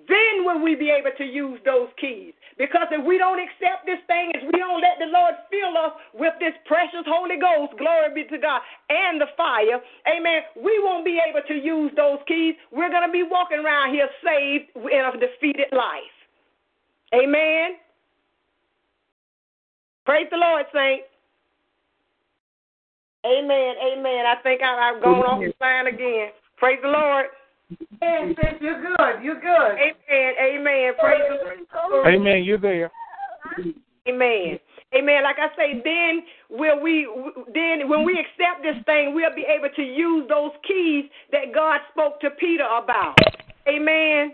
[0.08, 2.34] Then will we be able to use those keys.
[2.58, 5.94] Because if we don't accept this thing, if we don't let the Lord fill us
[6.14, 11.06] with this precious Holy Ghost, glory be to God, and the fire, amen, we won't
[11.06, 12.56] be able to use those keys.
[12.72, 16.16] We're going to be walking around here saved in a defeated life.
[17.14, 17.78] Amen.
[20.06, 21.06] Praise the Lord, saints.
[23.26, 23.76] Amen.
[23.84, 24.26] Amen.
[24.26, 26.30] I think I, I've gone off the line again.
[26.58, 27.26] Praise the Lord.
[27.70, 29.24] Yes, sis, you're good.
[29.24, 29.76] You're good.
[29.76, 30.34] Amen.
[30.40, 30.94] Amen.
[31.00, 31.22] Praise
[31.72, 32.44] the Amen.
[32.44, 32.92] You're there.
[34.08, 34.60] Amen.
[34.96, 35.24] Amen.
[35.24, 37.08] Like I say, then will we
[37.54, 41.80] then when we accept this thing, we'll be able to use those keys that God
[41.92, 43.16] spoke to Peter about.
[43.68, 44.32] Amen.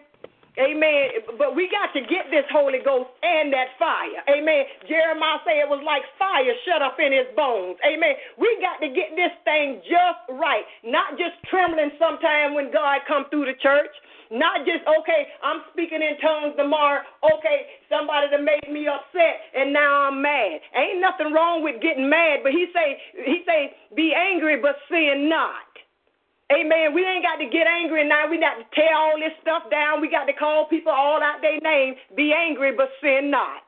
[0.60, 1.26] Amen.
[1.38, 4.22] But we got to get this Holy Ghost and that fire.
[4.30, 4.70] Amen.
[4.86, 7.82] Jeremiah said it was like fire shut up in his bones.
[7.82, 8.14] Amen.
[8.38, 10.62] We got to get this thing just right.
[10.86, 13.90] Not just trembling sometime when God come through the church.
[14.30, 17.02] Not just, okay, I'm speaking in tongues tomorrow.
[17.22, 20.62] Okay, somebody that made me upset and now I'm mad.
[20.78, 25.30] Ain't nothing wrong with getting mad, but he say, he say, be angry but sin
[25.30, 25.66] not.
[26.52, 26.94] Amen.
[26.94, 28.30] We ain't got to get angry now.
[28.30, 30.02] We got to tear all this stuff down.
[30.02, 31.96] We got to call people all out their name.
[32.16, 33.64] Be angry but sin not.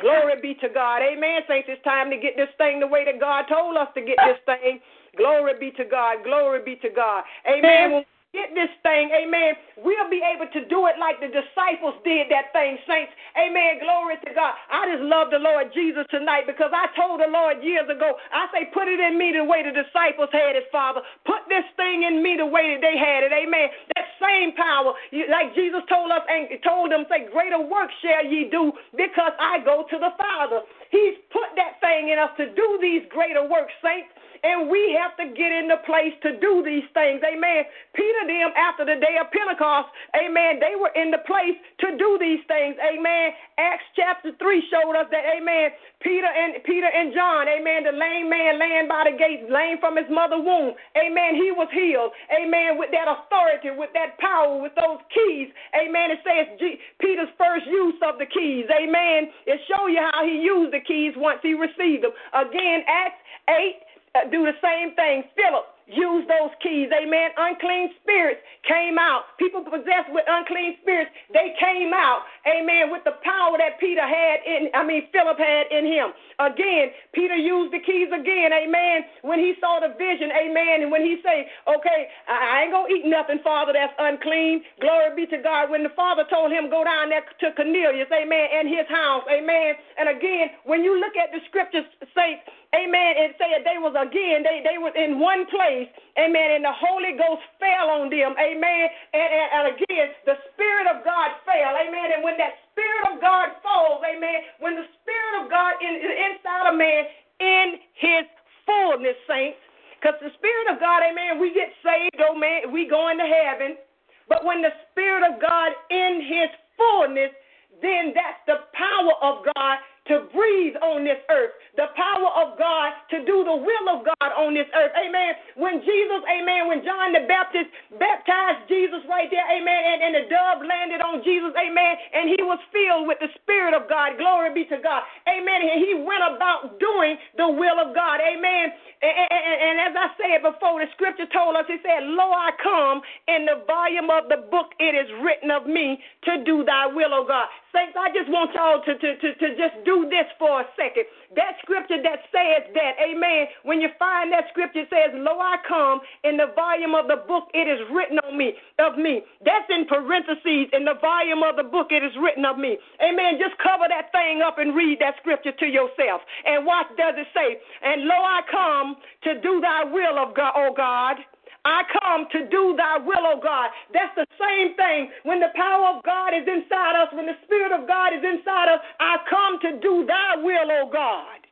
[0.00, 1.02] Glory be to God.
[1.02, 1.40] Amen.
[1.48, 4.16] Saints, it's time to get this thing the way that God told us to get
[4.24, 4.80] this thing.
[5.16, 6.24] Glory be to God.
[6.24, 7.24] Glory be to God.
[7.48, 7.92] Amen.
[7.92, 12.28] When get this thing, amen, we'll be able to do it like the disciples did
[12.30, 13.12] that thing, saints.
[13.36, 13.80] Amen.
[13.80, 14.52] Glory to God.
[14.72, 18.48] I just love the Lord Jesus tonight because I told the Lord years ago, I
[18.52, 21.04] say, put it in me the way the disciples had it, Father.
[21.24, 23.32] Put this thing in me the way that they had it.
[23.32, 23.68] Amen.
[23.96, 24.96] That same power,
[25.28, 29.60] like Jesus told us and told them, say, greater work shall ye do because I
[29.64, 30.64] go to the Father.
[30.90, 34.12] He's put that thing in us to do these greater works, saints.
[34.46, 37.18] And we have to get in the place to do these things.
[37.26, 37.66] Amen.
[37.98, 42.14] Peter, them, after the day of Pentecost, amen, they were in the place to do
[42.22, 42.78] these things.
[42.78, 43.34] Amen.
[43.58, 48.30] Acts chapter 3 showed us that, amen, Peter and Peter and John, amen, the lame
[48.30, 50.78] man laying by the gate, lame from his mother womb.
[50.94, 51.34] Amen.
[51.34, 52.12] He was healed.
[52.30, 52.78] Amen.
[52.78, 55.50] With that authority, with that power, with those keys.
[55.74, 56.14] Amen.
[56.14, 58.70] It says G- Peter's first use of the keys.
[58.70, 59.32] Amen.
[59.50, 62.14] It show you how he used the keys once he received them.
[62.36, 63.18] Again, Acts
[63.50, 63.85] 8 uh,
[64.16, 65.24] Uh, do the same thing.
[65.36, 66.90] Philip use those keys.
[66.90, 67.30] Amen.
[67.36, 69.38] Unclean spirits came out.
[69.38, 72.22] People possessed with unclean spirits, they came out.
[72.46, 72.90] Amen.
[72.90, 76.10] With the power that Peter had in, I mean, Philip had in him.
[76.38, 78.52] Again, Peter used the keys again.
[78.52, 79.06] Amen.
[79.22, 80.30] When he saw the vision.
[80.34, 80.82] Amen.
[80.82, 84.62] And when he say, okay, I ain't going to eat nothing, Father, that's unclean.
[84.80, 85.70] Glory be to God.
[85.70, 88.10] When the Father told him, go down there to Cornelius.
[88.10, 88.46] Amen.
[88.52, 89.22] And his house.
[89.30, 89.74] Amen.
[89.98, 92.42] And again, when you look at the scriptures, saints,
[92.76, 93.16] Amen.
[93.16, 95.88] It said they was again, they, they was in one place.
[96.20, 96.60] Amen.
[96.60, 98.36] And the Holy Ghost fell on them.
[98.36, 98.84] Amen.
[99.16, 101.72] And, and, and again, the Spirit of God fell.
[101.72, 102.12] Amen.
[102.12, 106.68] And when that Spirit of God falls, amen, when the Spirit of God is inside
[106.68, 107.08] a man
[107.40, 108.28] in his
[108.68, 109.56] fullness, saints,
[109.96, 113.80] because the Spirit of God, amen, we get saved, oh man, we go into heaven.
[114.28, 117.32] But when the Spirit of God in his fullness,
[117.80, 122.94] then that's the power of God to breathe on this earth, the power of God
[123.10, 124.94] to do the will of God on this earth.
[124.94, 125.34] Amen.
[125.58, 130.24] When Jesus, amen, when John the Baptist baptized Jesus right there, amen, and, and the
[130.30, 134.16] dove landed on Jesus, amen, and he was filled with the Spirit of God.
[134.16, 135.02] Glory be to God.
[135.26, 135.60] Amen.
[135.62, 138.22] And he went about doing the will of God.
[138.22, 138.72] Amen.
[139.02, 142.50] And, and, and as I said before, the scripture told us, it said, Lo, I
[142.62, 146.86] come in the volume of the book, it is written of me to do thy
[146.86, 147.46] will, O God.
[147.76, 151.04] Saints, I just want y'all to, to, to, to just do this for a second.
[151.36, 156.00] That scripture that says that, amen, when you find that scripture says, Lo, I come
[156.24, 159.20] in the volume of the book, it is written on me, of me.
[159.44, 162.80] That's in parentheses in the volume of the book, it is written of me.
[163.04, 163.36] Amen.
[163.36, 166.24] Just cover that thing up and read that scripture to yourself.
[166.48, 167.60] And what does it say?
[167.84, 168.96] And lo, I come
[169.28, 171.20] to do thy will of God, oh God.
[171.66, 173.74] I come to do thy will, O God.
[173.92, 175.10] That's the same thing.
[175.24, 178.70] When the power of God is inside us, when the Spirit of God is inside
[178.70, 181.42] us, I come to do thy will, O God.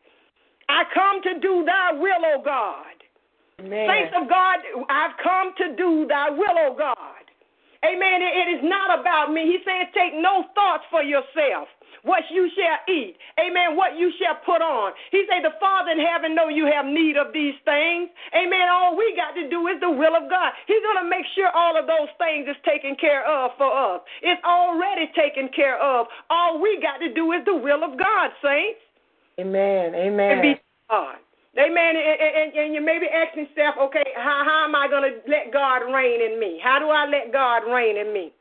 [0.69, 2.95] I come to do thy will, O God.
[3.91, 4.59] Saints of God,
[4.89, 7.14] I've come to do thy will, O God.
[7.85, 8.25] Amen.
[8.25, 9.45] It is not about me.
[9.45, 11.69] He said, take no thoughts for yourself
[12.05, 13.17] what you shall eat.
[13.41, 13.77] Amen.
[13.77, 14.93] What you shall put on.
[15.11, 18.13] He said, The Father in heaven know you have need of these things.
[18.37, 18.69] Amen.
[18.69, 20.53] All we got to do is the will of God.
[20.69, 24.05] He's going to make sure all of those things is taken care of for us.
[24.23, 26.07] It's already taken care of.
[26.29, 28.85] All we got to do is the will of God, saints.
[29.41, 29.97] Amen.
[29.97, 30.31] Amen.
[30.31, 30.55] And be
[30.89, 31.17] God.
[31.57, 31.95] Amen.
[31.97, 35.31] And, and, and you may be asking yourself, okay, how, how am I going to
[35.31, 36.59] let God reign in me?
[36.63, 38.33] How do I let God reign in me?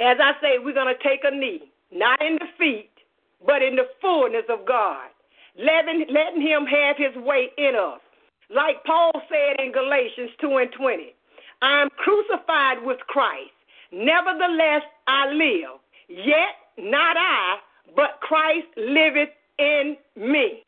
[0.00, 2.90] As I say, we're going to take a knee not in defeat,
[3.46, 5.08] but in the fullness of God,
[5.56, 8.00] letting, letting Him have His way in us.
[8.54, 11.14] Like Paul said in Galatians 2 and 20,
[11.62, 13.50] I am crucified with Christ.
[13.92, 15.80] Nevertheless, I live.
[16.08, 17.56] Yet not I,
[17.94, 20.65] but Christ liveth in me.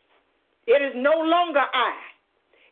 [0.68, 1.96] It is no longer I.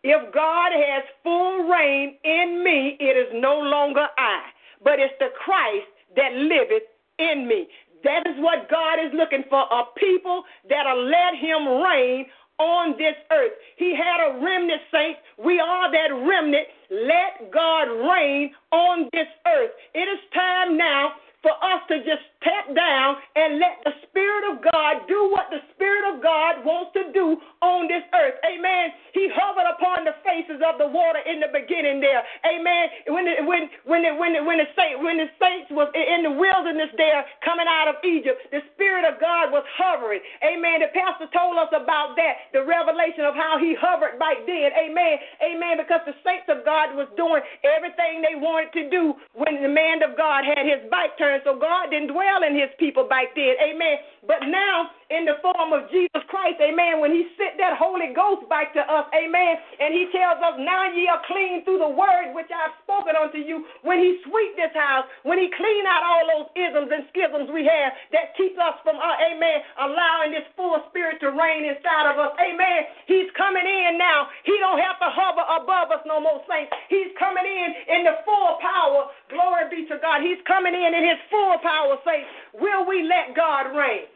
[0.05, 4.53] If God has full reign in me, it is no longer I,
[4.85, 6.85] but it's the Christ that liveth
[7.19, 7.67] in me.
[8.05, 12.27] That is what God is looking for a people that'll let Him reign
[12.59, 13.57] on this earth.
[13.77, 15.21] He had a remnant, saints.
[15.43, 16.69] We are that remnant.
[16.93, 19.73] Let God reign on this earth.
[19.95, 24.63] It is time now for us to just pat down and let the Spirit of
[24.63, 28.39] God do what the Spirit of God wants to do on this earth.
[28.47, 28.95] Amen.
[29.11, 32.23] He hovered upon the faces of the water in the beginning there.
[32.47, 32.85] Amen.
[33.11, 36.23] When the, when when the, when the, when the saint when the saints was in
[36.23, 40.23] the wilderness there coming out of Egypt, the Spirit of God was hovering.
[40.47, 40.87] Amen.
[40.87, 44.71] The pastor told us about that, the revelation of how he hovered back then.
[44.77, 45.17] Amen.
[45.43, 45.81] Amen.
[45.81, 50.05] Because the saints of God was doing everything they wanted to do when the man
[50.05, 51.43] of God had his back turned.
[51.49, 53.55] So God didn't dwell in his people back then.
[53.63, 53.99] Amen.
[54.27, 58.49] But now, in the form of Jesus Christ, amen, when he sent that Holy Ghost
[58.51, 62.35] back to us, amen, and he tells us, now ye are clean through the word
[62.35, 66.25] which I've spoken unto you, when he sweep this house, when he clean out all
[66.27, 70.75] those isms and schisms we have that keep us from, uh, amen, allowing this full
[70.91, 74.27] spirit to reign inside of us, amen, he's coming in now.
[74.43, 76.75] He don't have to hover above us no more, saints.
[76.91, 79.07] He's coming in in the full power.
[79.31, 80.23] Glory be to God.
[80.23, 82.27] He's coming in in his full power, saints.
[82.59, 84.11] Will we let God reign?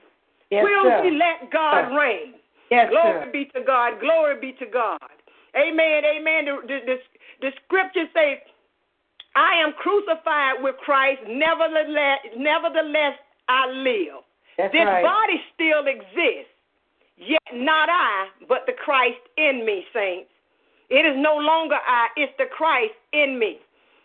[0.51, 1.03] Yes, Will sir.
[1.05, 2.35] we let God reign?
[2.71, 3.31] Yes, Glory sir.
[3.33, 4.01] be to God.
[4.01, 4.99] Glory be to God.
[5.57, 6.03] Amen.
[6.05, 6.45] Amen.
[6.45, 6.97] The, the,
[7.41, 8.39] the, scripture says,
[9.35, 13.15] I am crucified with Christ, nevertheless, nevertheless
[13.49, 14.23] I live.
[14.59, 15.03] That's this right.
[15.03, 16.55] body still exists,
[17.17, 20.31] yet not I, but the Christ in me, saints.
[20.91, 23.59] It is no longer I, it's the Christ in me.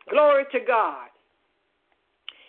[0.09, 1.07] Glory to God.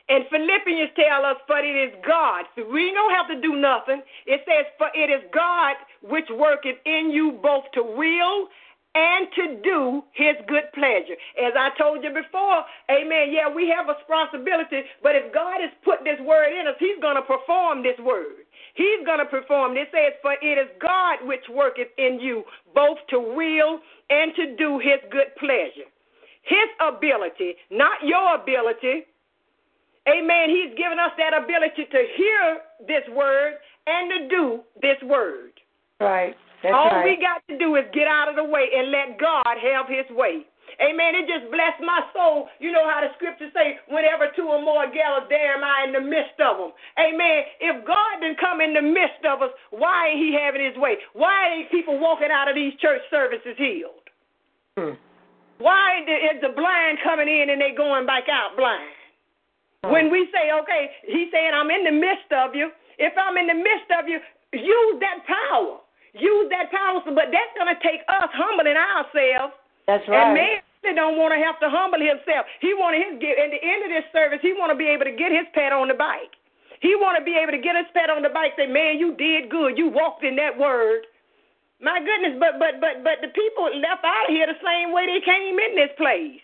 [0.08, 2.44] And Philippians tell us, but it is God.
[2.54, 4.02] So we don't have to do nothing.
[4.26, 8.48] It says, for it is God which worketh in you both to will
[8.94, 11.18] and to do his good pleasure.
[11.36, 15.70] As I told you before, amen, yeah, we have a responsibility, but if God has
[15.84, 18.46] put this word in us, he's going to perform this word.
[18.74, 19.76] He's going to perform.
[19.76, 22.44] It says, for it is God which worketh in you
[22.74, 25.90] both to will and to do his good pleasure.
[26.42, 29.04] His ability, not your ability.
[30.08, 30.50] Amen.
[30.50, 34.44] He's given us that ability to hear this word and to do
[34.80, 35.52] this word.
[36.00, 36.34] Right.
[36.62, 37.04] That's All right.
[37.04, 40.06] we got to do is get out of the way and let God have his
[40.14, 40.46] way.
[40.82, 41.14] Amen.
[41.14, 42.50] It just blessed my soul.
[42.58, 45.92] You know how the scriptures say, whenever two or more gather, there am I in
[45.94, 46.72] the midst of them.
[46.98, 47.46] Amen.
[47.60, 50.98] If God didn't come in the midst of us, why ain't he having his way?
[51.14, 54.06] Why ain't people walking out of these church services healed?
[54.76, 54.98] Hmm.
[55.58, 58.95] Why is the blind coming in and they going back out blind?
[59.92, 62.70] When we say, okay, he's saying, I'm in the midst of you.
[62.98, 64.18] If I'm in the midst of you,
[64.52, 65.80] use that power.
[66.16, 67.02] Use that power.
[67.04, 69.52] But that's going to take us humbling ourselves.
[69.86, 70.26] That's right.
[70.26, 72.46] And man really don't want to have to humble himself.
[72.62, 75.04] He want his get at the end of this service, he want to be able
[75.04, 76.38] to get his pat on the bike.
[76.78, 78.52] He want to be able to get his pat on the bike.
[78.54, 79.74] Say, man, you did good.
[79.74, 81.08] You walked in that word.
[81.80, 85.04] My goodness, but but but but the people left out of here the same way
[85.04, 86.40] they came in this place.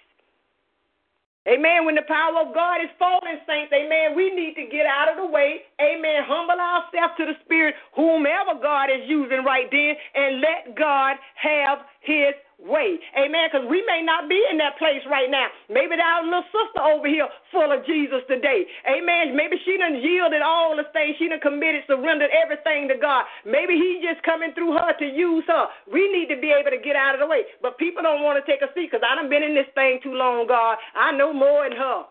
[1.48, 1.84] Amen.
[1.84, 5.16] When the power of God is falling, saints, amen, we need to get out of
[5.18, 5.66] the way.
[5.80, 6.22] Amen.
[6.22, 11.78] Humble ourselves to the Spirit, whomever God is using right then, and let God have
[12.00, 12.98] his way.
[13.18, 13.50] Amen.
[13.50, 15.48] Because we may not be in that place right now.
[15.68, 18.64] Maybe that little sister over here full of Jesus today.
[18.88, 19.36] Amen.
[19.36, 21.16] Maybe she done yielded all the things.
[21.18, 23.26] She done committed, surrendered everything to God.
[23.44, 25.66] Maybe he just coming through her to use her.
[25.90, 27.44] We need to be able to get out of the way.
[27.60, 30.00] But people don't want to take a seat because I done been in this thing
[30.02, 30.78] too long, God.
[30.94, 32.06] I know more than her.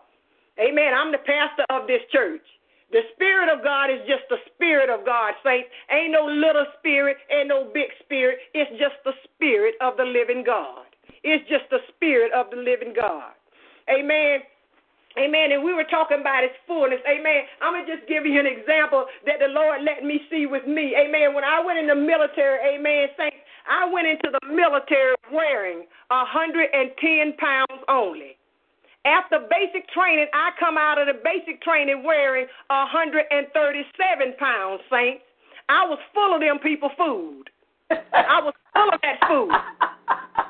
[0.60, 0.92] Amen.
[0.92, 2.44] I'm the pastor of this church.
[2.92, 5.68] The Spirit of God is just the Spirit of God, saints.
[5.90, 8.38] Ain't no little spirit, ain't no big spirit.
[8.52, 10.84] It's just the Spirit of the living God.
[11.24, 13.32] It's just the Spirit of the living God.
[13.88, 14.44] Amen.
[15.16, 15.52] Amen.
[15.52, 17.00] And we were talking about His fullness.
[17.08, 17.48] Amen.
[17.60, 20.66] I'm going to just give you an example that the Lord let me see with
[20.68, 20.92] me.
[20.96, 21.32] Amen.
[21.32, 26.60] When I went in the military, amen, saints, I went into the military wearing 110
[27.36, 28.36] pounds only.
[29.04, 35.24] After basic training, I come out of the basic training wearing 137 pounds, saints.
[35.68, 37.44] I was full of them people food.
[37.90, 39.50] I was full of that food.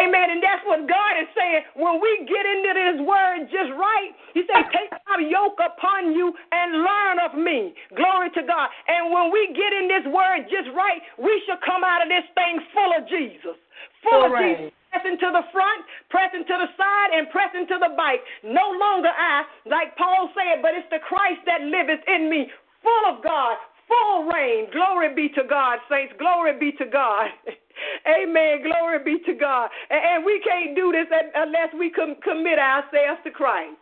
[0.00, 0.32] Amen.
[0.32, 1.60] And that's what God is saying.
[1.76, 6.32] When we get into this word just right, He said, Take my yoke upon you
[6.32, 7.76] and learn of me.
[7.92, 8.72] Glory to God.
[8.88, 12.24] And when we get in this word just right, we shall come out of this
[12.32, 13.56] thing full of Jesus.
[14.00, 14.72] Full of Alright.
[14.72, 14.78] Jesus.
[14.90, 18.18] Pressing to the front, pressing to the side, and pressing to the back.
[18.42, 22.50] No longer I, like Paul said, but it's the Christ that liveth in me,
[22.82, 23.54] full of God,
[23.86, 24.66] full reign.
[24.74, 26.12] Glory be to God, saints.
[26.18, 27.30] Glory be to God.
[28.06, 28.62] Amen.
[28.62, 29.70] Glory be to God.
[29.90, 33.76] And, and we can't do this unless we com- commit ourselves to Christ.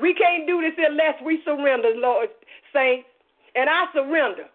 [0.00, 2.28] We can't do this unless we surrender, Lord,
[2.72, 3.08] saints.
[3.54, 4.46] And I surrender.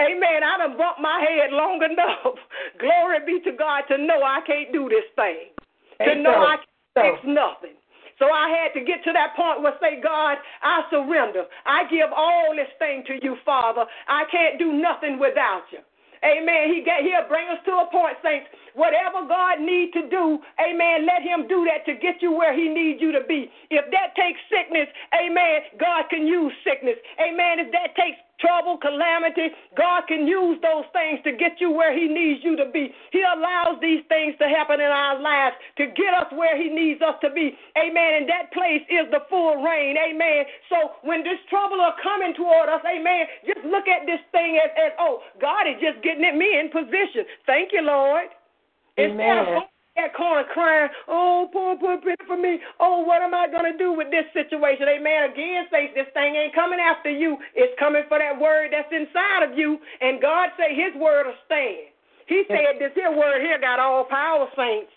[0.00, 0.42] Amen.
[0.42, 2.34] I done bumped my head long enough.
[2.80, 5.52] Glory be to God to know I can't do this thing.
[6.00, 6.46] To know so.
[6.46, 7.02] I can't So.
[7.02, 7.76] fix nothing.
[8.18, 11.44] So I had to get to that point where say, God, I surrender.
[11.64, 13.84] I give all this thing to you, Father.
[14.08, 15.80] I can't do nothing without you.
[16.20, 16.68] Amen.
[16.68, 18.46] He get, he'll bring us to a point, saints.
[18.76, 22.68] Whatever God need to do, amen, let him do that to get you where he
[22.68, 23.50] needs you to be.
[23.70, 26.96] If that takes sickness, amen, God can use sickness.
[27.18, 27.58] Amen.
[27.58, 29.52] If that takes trouble, calamity.
[29.76, 32.92] God can use those things to get you where He needs you to be.
[33.12, 37.00] He allows these things to happen in our lives to get us where He needs
[37.02, 37.56] us to be.
[37.78, 38.24] Amen.
[38.24, 39.96] And that place is the full reign.
[39.96, 40.44] Amen.
[40.68, 44.70] So when this trouble are coming toward us, amen, just look at this thing as,
[44.76, 47.24] as oh, God is just getting me in position.
[47.46, 48.28] Thank you, Lord.
[48.98, 52.58] Amen that corner crying, oh, poor, poor, pray for me.
[52.78, 54.86] Oh, what am I going to do with this situation?
[54.86, 55.30] Amen.
[55.30, 57.36] Again, say this thing ain't coming after you.
[57.54, 59.78] It's coming for that word that's inside of you.
[60.00, 61.90] And God say his word will stand.
[62.26, 64.92] He said this here word here got all power, saints.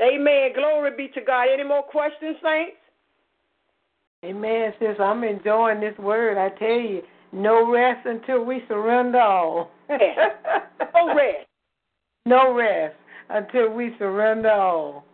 [0.00, 0.54] Amen.
[0.54, 1.48] Glory be to God.
[1.52, 2.78] Any more questions, saints?
[4.24, 4.96] Amen, sis.
[5.00, 6.38] I'm enjoying this word.
[6.38, 9.70] I tell you, no rest until we surrender all.
[9.90, 11.46] no rest.
[12.28, 12.96] No rest
[13.30, 15.04] until we surrender all.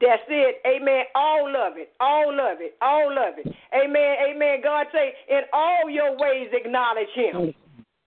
[0.00, 0.62] That's it.
[0.66, 1.04] Amen.
[1.14, 1.92] All of it.
[2.00, 2.74] All of it.
[2.80, 3.46] All of it.
[3.74, 4.16] Amen.
[4.30, 4.60] Amen.
[4.62, 7.52] God say, in all your ways acknowledge him.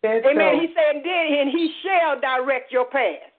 [0.01, 0.55] That's Amen.
[0.55, 0.59] So.
[0.59, 3.29] He said, and then and he shall direct your path.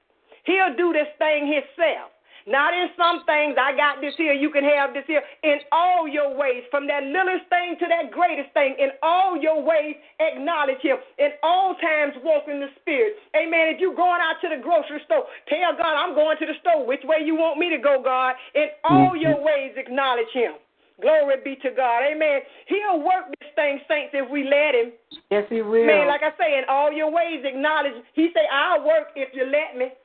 [0.44, 2.13] He'll do this thing himself.
[2.46, 5.22] Not in some things, I got this here, you can have this here.
[5.42, 9.64] In all your ways, from that littlest thing to that greatest thing, in all your
[9.64, 11.00] ways, acknowledge Him.
[11.16, 13.16] In all times, walk in the Spirit.
[13.32, 13.72] Amen.
[13.72, 16.84] If you're going out to the grocery store, tell God, I'm going to the store.
[16.84, 18.36] Which way you want me to go, God?
[18.54, 19.24] In all mm-hmm.
[19.24, 20.60] your ways, acknowledge Him.
[21.00, 22.04] Glory be to God.
[22.04, 22.40] Amen.
[22.68, 24.92] He'll work this thing, saints, if we let Him.
[25.30, 25.86] Yes, He will.
[25.86, 27.96] Man, like I say, in all your ways, acknowledge.
[28.12, 29.96] He say, I'll work if you let me.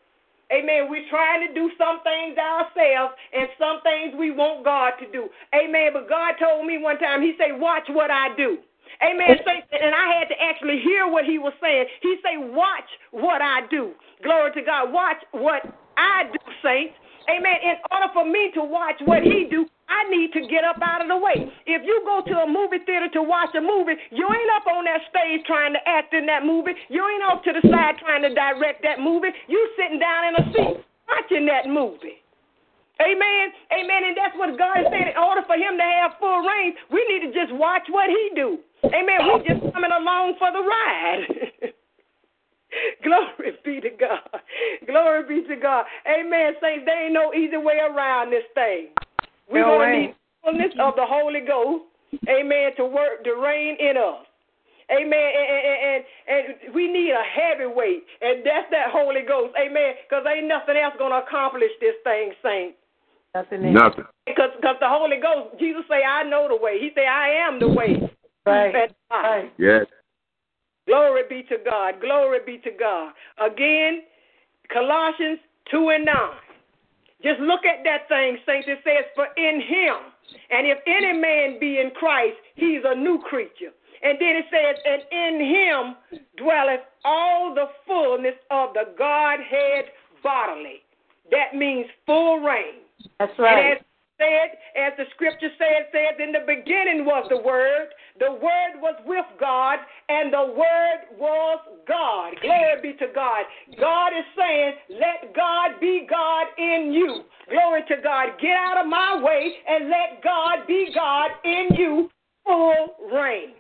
[0.52, 0.90] Amen.
[0.90, 5.30] We're trying to do some things ourselves and some things we want God to do.
[5.54, 5.94] Amen.
[5.94, 8.58] But God told me one time, He said, Watch what I do.
[9.06, 9.38] Amen.
[9.46, 11.86] Saint and I had to actually hear what He was saying.
[12.02, 13.94] He said, Watch what I do.
[14.24, 14.92] Glory to God.
[14.92, 15.62] Watch what
[15.98, 16.96] I do, saints.
[17.30, 17.58] Amen.
[17.62, 21.02] In order for me to watch what He do, I need to get up out
[21.02, 21.50] of the way.
[21.66, 24.86] If you go to a movie theater to watch a movie, you ain't up on
[24.86, 26.74] that stage trying to act in that movie.
[26.90, 29.34] You ain't off to the side trying to direct that movie.
[29.48, 30.78] You sitting down in a seat
[31.10, 32.22] watching that movie.
[33.02, 33.46] Amen.
[33.72, 34.02] Amen.
[34.12, 35.16] And that's what God is saying.
[35.16, 38.32] In order for him to have full reign, we need to just watch what he
[38.36, 38.60] do.
[38.86, 39.20] Amen.
[39.26, 41.26] We just coming along for the ride.
[43.04, 44.42] Glory be to God.
[44.86, 45.86] Glory be to God.
[46.08, 46.54] Amen.
[46.62, 48.90] Saints, there ain't no easy way around this thing.
[49.50, 50.02] We're No going to way.
[50.08, 51.86] need fullness of the Holy Ghost,
[52.30, 54.26] amen, to work, to reign in us.
[54.92, 55.14] Amen.
[55.14, 59.54] And, and, and, and we need a heavyweight, and that's that Holy Ghost.
[59.60, 59.94] Amen.
[60.08, 62.78] Because ain't nothing else going to accomplish this thing, saints.
[63.36, 63.76] Nothing else.
[63.76, 64.06] Nothing.
[64.26, 66.80] Because cause the Holy Ghost, Jesus say, I know the way.
[66.80, 68.02] He say, I am the way.
[68.46, 68.90] Right.
[69.12, 69.52] Right.
[69.60, 69.86] Yes.
[70.90, 72.02] Glory be to God.
[72.02, 73.14] Glory be to God.
[73.38, 74.02] Again,
[74.74, 75.38] Colossians
[75.70, 76.16] 2 and 9.
[77.22, 78.68] Just look at that thing, saints.
[78.68, 79.98] It says, For in him,
[80.50, 83.70] and if any man be in Christ, he's a new creature.
[84.02, 89.86] And then it says, And in him dwelleth all the fullness of the Godhead
[90.24, 90.82] bodily.
[91.30, 92.82] That means full reign.
[93.20, 93.72] That's And right.
[93.78, 93.84] as
[94.20, 97.90] said, as the scripture says, says in the beginning was the word,
[98.20, 102.36] the word was with God, and the word was God.
[102.42, 103.48] Glory be to God.
[103.80, 107.24] God is saying, let God be God in you.
[107.50, 108.38] Glory to God.
[108.42, 112.10] Get out of my way and let God be God in you.
[112.46, 113.54] Full reign.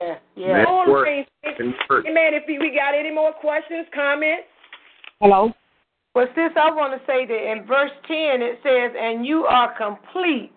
[0.00, 0.14] Yeah.
[0.36, 0.64] yeah.
[0.64, 1.26] Full reign.
[1.44, 2.34] Amen.
[2.34, 4.44] If we we got any more questions, comments?
[5.20, 5.52] Hello?
[6.16, 9.76] Well, sis, I want to say that in verse 10 it says, And you are
[9.76, 10.56] complete.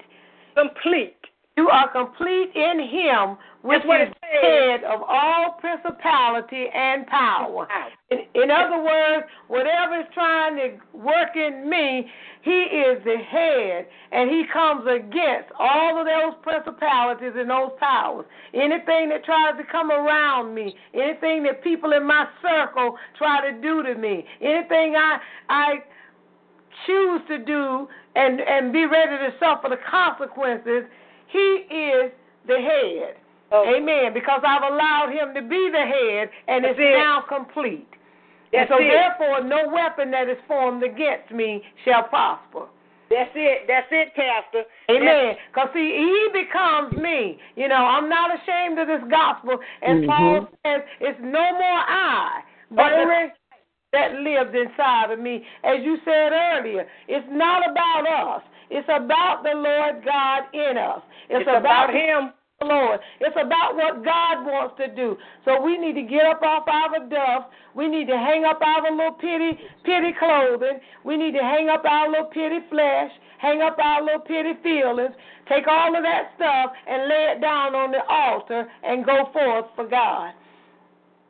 [0.55, 1.20] Complete.
[1.57, 7.68] You are complete in him, which is head of all principality and power.
[8.10, 12.10] In, in other words, whatever is trying to work in me,
[12.41, 18.26] he is the head, and he comes against all of those principalities and those powers.
[18.53, 23.62] Anything that tries to come around me, anything that people in my circle try to
[23.62, 25.74] do to me, anything I I
[26.88, 30.86] choose to do and and be ready to suffer the consequences,
[31.28, 32.12] he is
[32.47, 33.16] the head.
[33.52, 33.66] Oh.
[33.76, 34.14] Amen.
[34.14, 36.97] Because I've allowed him to be the head, and That's it's it.
[36.97, 37.88] now complete.
[38.54, 38.89] and That's so, it.
[38.89, 42.68] therefore, no weapon that is formed against me shall prosper.
[43.10, 43.66] That's it.
[43.68, 44.70] That's it, Pastor.
[44.89, 45.34] Amen.
[45.50, 47.39] Because, see, he becomes me.
[47.56, 49.58] You know, I'm not ashamed of this gospel.
[49.82, 50.06] As mm-hmm.
[50.06, 53.30] Paul says, it's no more I, but the
[53.91, 55.43] that lives inside of me.
[55.64, 58.43] As you said earlier, it's not about us.
[58.70, 61.02] It's about the Lord God in us.
[61.30, 62.32] It's, It's about Him.
[62.62, 62.99] Lord.
[63.22, 65.16] It's about what God wants to do.
[65.45, 67.47] So we need to get up off our duff.
[67.74, 69.55] We need to hang up our little pity,
[69.86, 70.80] pity clothing.
[71.05, 75.16] We need to hang up our little pity flesh, hang up our little pity feelings,
[75.47, 79.72] take all of that stuff and lay it down on the altar and go forth
[79.76, 80.34] for God.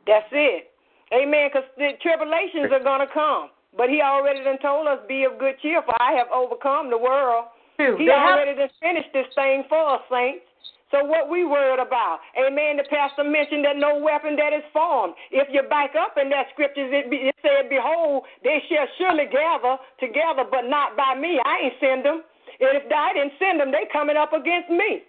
[0.08, 0.74] That's it.
[1.14, 1.46] Amen.
[1.46, 3.50] Because the tribulations are going to come.
[3.76, 6.98] But he already done told us, be of good cheer, for I have overcome the
[6.98, 7.54] world.
[7.78, 10.49] He already done finished this thing for us, saints.
[10.90, 12.18] So what we worried about?
[12.34, 12.76] Amen.
[12.76, 15.14] The pastor mentioned that no weapon that is formed.
[15.30, 19.26] If you back up in that scriptures, it, be, it said, "Behold, they shall surely
[19.30, 21.38] gather together, but not by me.
[21.46, 22.22] I ain't send them.
[22.58, 25.06] And if I didn't send them, they coming up against me."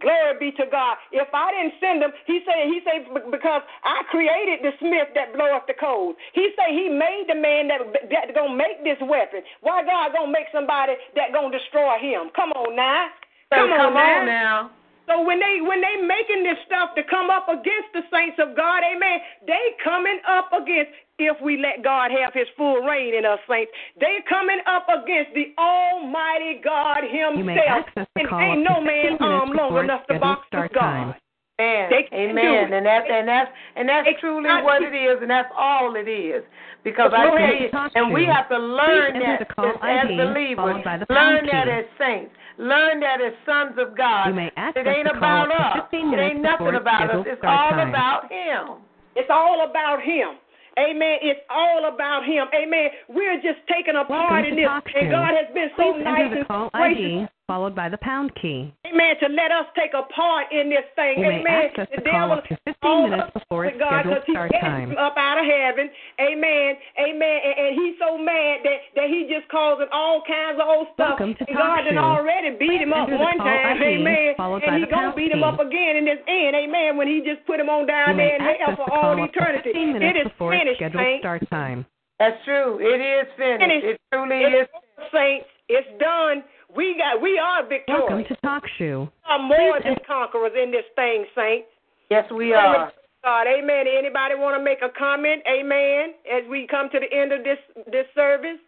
[0.00, 0.96] Glory be to God.
[1.12, 5.36] If I didn't send them, he said, he said, because I created the smith that
[5.36, 6.16] bloweth the coals.
[6.32, 9.44] He said he made the man that that gonna make this weapon.
[9.60, 12.32] Why God gonna make somebody that gonna destroy him?
[12.34, 13.12] Come on now.
[13.52, 14.24] Come, Come on, on now.
[14.24, 14.79] now.
[15.10, 18.54] So when they when they making this stuff to come up against the saints of
[18.54, 23.26] God, amen, they coming up against if we let God have his full reign in
[23.26, 23.72] us, saints.
[23.98, 27.36] They coming up against the Almighty God himself.
[27.36, 30.06] You may access the and call ain't no to man 15 arm minutes long enough
[30.06, 30.80] to box with start God.
[30.80, 31.14] time.
[31.60, 31.90] Amen.
[31.90, 32.72] They can do Amen.
[32.72, 35.96] And that's and that's and that's They truly cannot what it is, and that's all
[35.96, 36.46] it is.
[36.84, 40.96] Because I tell you, and we have to learn that as, as believers, followed by
[40.96, 44.28] the learn that as saints, learn that as sons of God.
[44.28, 45.88] You may access it ain't about us.
[45.92, 47.24] It ain't nothing about us.
[47.26, 47.88] It's all time.
[47.88, 48.84] about Him.
[49.16, 50.38] It's all about him.
[50.78, 51.18] Amen.
[51.22, 52.46] It's all about him.
[52.54, 52.88] Amen.
[53.08, 56.20] We're just taking a part Welcome in this, and God has been so Please nice
[56.24, 57.28] enter the and call gracious.
[57.50, 58.72] ID followed by the pound key.
[58.86, 59.14] Amen.
[59.20, 61.18] To let us take a part in this thing.
[61.18, 61.66] You may Amen.
[61.66, 64.50] access the devil call up to 15 minutes before its God scheduled 'cause he start
[64.60, 64.90] time.
[64.94, 65.90] him up out of heaven.
[66.20, 66.78] Amen.
[66.98, 67.38] Amen.
[67.44, 71.18] And, and he's so mad that, that he just causing all kinds of old stuff.
[71.18, 72.06] Welcome to and Talk God done Show.
[72.22, 73.66] already beat Please him up one time.
[73.82, 74.34] ID Amen.
[74.38, 76.54] followed And he's gonna beat him up again in this end.
[76.54, 76.96] Amen.
[76.96, 79.22] When he just put him on down You may there in hell for all call
[79.26, 79.72] up to eternity.
[79.74, 81.22] 15 It minutes is before its finished, scheduled saints.
[81.22, 81.86] start time.
[82.18, 82.78] That's true.
[82.78, 83.60] It is finished.
[83.64, 83.86] Finished.
[83.86, 84.68] It truly It's is.
[84.70, 85.46] over, saints.
[85.72, 86.44] It's done.
[86.74, 87.20] We got.
[87.20, 88.04] We are victorious.
[88.08, 89.08] Welcome to Talk Show.
[89.10, 91.68] We are more Please than conquerors in this thing, saints.
[92.10, 92.92] Yes, we are.
[93.22, 93.84] God, amen.
[93.86, 97.58] Anybody want to make a comment, amen, as we come to the end of this
[97.92, 98.58] this service?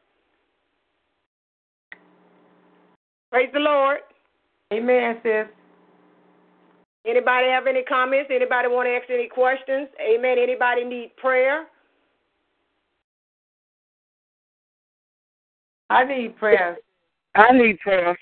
[3.30, 3.98] Praise the Lord.
[4.72, 5.46] Amen, sis.
[7.06, 8.30] Anybody have any comments?
[8.32, 9.88] Anybody want to ask any questions?
[10.00, 10.38] Amen.
[10.38, 11.66] Anybody need prayer?
[15.90, 16.76] I need prayer.
[17.34, 18.16] I need prayer.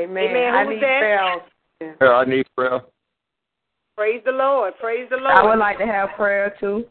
[0.00, 0.24] Amen.
[0.24, 0.54] Amen.
[0.54, 0.98] I need that?
[1.00, 1.96] prayer.
[2.00, 2.80] Yeah, I need prayer.
[3.96, 4.74] Praise the Lord.
[4.80, 5.36] Praise the Lord.
[5.36, 6.84] I would like to have prayer too.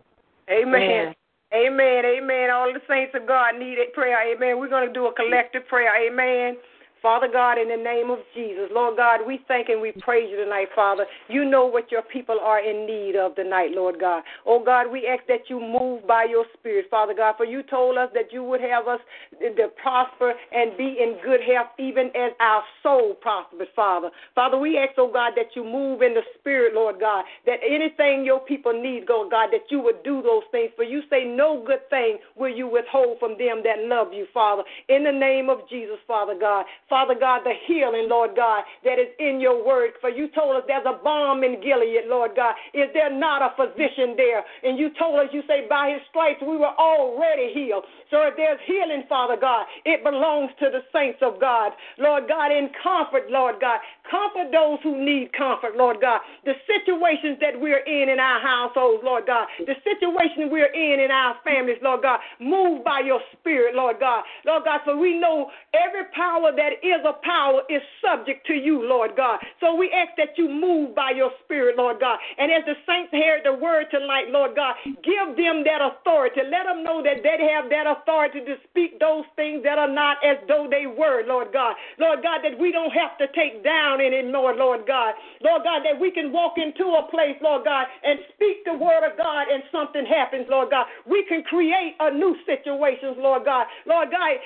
[0.50, 1.14] Amen.
[1.54, 2.06] Amen.
[2.06, 2.50] Amen.
[2.50, 4.34] All the saints of God need a prayer.
[4.34, 4.60] Amen.
[4.60, 5.92] We're going to do a collective prayer.
[6.08, 6.58] Amen.
[7.04, 10.38] Father God, in the name of Jesus, Lord God, we thank and we praise you
[10.38, 11.06] tonight, Father.
[11.28, 14.24] You know what your people are in need of tonight, Lord God.
[14.46, 17.98] Oh God, we ask that you move by your Spirit, Father God, for you told
[17.98, 19.02] us that you would have us
[19.42, 24.10] to prosper and be in good health, even as our soul prospers, Father.
[24.34, 28.24] Father, we ask, oh God, that you move in the Spirit, Lord God, that anything
[28.24, 30.72] your people need, oh God, that you would do those things.
[30.78, 34.64] For you say, no good thing will you withhold from them that love you, Father.
[34.88, 36.64] In the name of Jesus, Father God.
[36.94, 39.98] Father God, the healing, Lord God, that is in your word.
[40.00, 42.54] For you told us there's a balm in Gilead, Lord God.
[42.78, 44.46] Is there not a physician there?
[44.62, 47.82] And you told us, you say, by his stripes we were already healed.
[48.14, 51.74] So if there's healing, Father God, it belongs to the saints of God.
[51.98, 53.82] Lord God, in comfort, Lord God.
[54.06, 56.22] Comfort those who need comfort, Lord God.
[56.46, 59.50] The situations that we're in in our households, Lord God.
[59.66, 62.20] The situation we're in in our families, Lord God.
[62.38, 64.22] Move by your spirit, Lord God.
[64.46, 68.84] Lord God, for we know every power that is a power is subject to you,
[68.84, 69.40] Lord God.
[69.60, 72.20] So we ask that you move by your spirit, Lord God.
[72.38, 76.42] And as the saints heard the word tonight, Lord God, give them that authority.
[76.44, 80.18] Let them know that they have that authority to speak those things that are not
[80.24, 81.76] as though they were, Lord God.
[81.98, 85.16] Lord God, that we don't have to take down anymore, Lord God.
[85.42, 89.08] Lord God, that we can walk into a place, Lord God, and speak the word
[89.08, 90.86] of God and something happens, Lord God.
[91.08, 93.68] We can create a new situations, Lord God.
[93.86, 94.38] Lord God,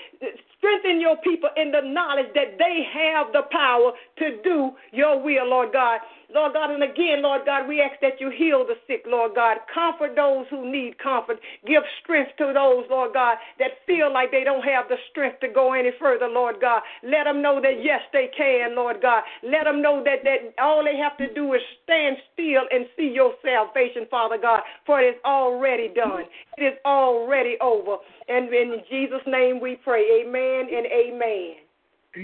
[0.58, 5.49] strengthen your people in the knowledge that they have the power to do your will,
[5.49, 5.99] Lord God.
[6.34, 9.57] Lord God, and again, Lord God, we ask that you heal the sick, Lord God.
[9.73, 11.39] Comfort those who need comfort.
[11.65, 15.47] Give strength to those, Lord God, that feel like they don't have the strength to
[15.47, 16.82] go any further, Lord God.
[17.01, 19.23] Let them know that, yes, they can, Lord God.
[19.41, 23.11] Let them know that, that all they have to do is stand still and see
[23.13, 26.23] your salvation, Father God, for it is already done.
[26.57, 27.97] It is already over.
[28.28, 30.23] And in Jesus' name we pray.
[30.25, 31.55] Amen and amen.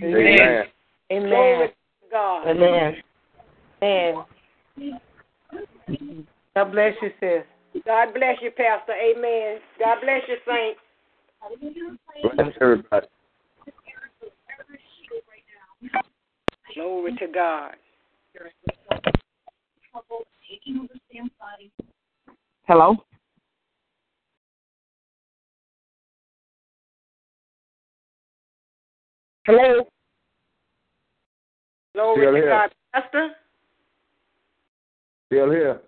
[0.04, 0.64] Amen.
[1.12, 1.30] Amen.
[1.30, 1.74] Glory to
[2.12, 2.48] God.
[2.50, 2.96] Amen.
[3.84, 4.24] Amen.
[6.56, 7.44] God bless you, sis.
[7.86, 8.94] God bless you, Pastor.
[8.94, 9.60] Amen.
[9.80, 10.80] God bless you, saints.
[12.36, 13.08] Bless everybody.
[16.74, 17.76] Glory to God.
[22.68, 22.96] Hello?
[29.46, 29.88] Hello?
[31.94, 32.48] Glory to.
[32.48, 32.70] God.
[32.94, 33.30] Pastor.
[35.34, 35.82] Still here.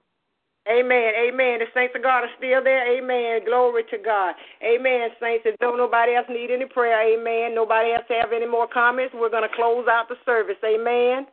[0.68, 1.14] Amen.
[1.14, 1.60] Amen.
[1.62, 2.98] The saints of God are still there.
[2.98, 3.46] Amen.
[3.46, 4.34] Glory to God.
[4.66, 5.10] Amen.
[5.22, 7.54] Saints, if don't nobody else need any prayer, amen.
[7.54, 10.58] Nobody else have any more comments, we're going to close out the service.
[10.66, 11.28] Amen.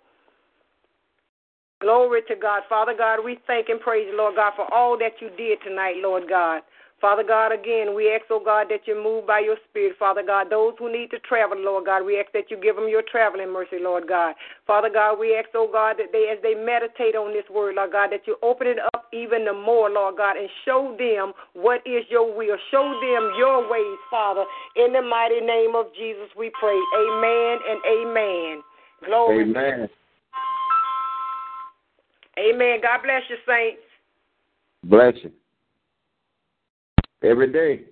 [1.81, 2.63] Glory to God.
[2.69, 5.97] Father God, we thank and praise you, Lord God, for all that you did tonight,
[6.03, 6.61] Lord God.
[7.03, 10.47] Father God, again, we ask, oh God, that you move by your spirit, Father God.
[10.51, 13.53] Those who need to travel, Lord God, we ask that you give them your traveling
[13.53, 14.37] mercy, Lord God.
[14.69, 17.91] Father God, we ask, oh God, that they, as they meditate on this word, Lord
[17.91, 21.83] God, that you open it up even the more, Lord God, and show them what
[21.85, 22.57] is your will.
[22.71, 24.45] Show them your ways, Father.
[24.77, 26.79] In the mighty name of Jesus, we pray.
[26.95, 28.63] Amen and amen.
[29.05, 29.43] Glory.
[29.43, 29.89] Amen.
[32.39, 32.79] Amen.
[32.81, 33.83] God bless you, saints.
[34.85, 35.33] Bless you.
[37.23, 37.92] Every day.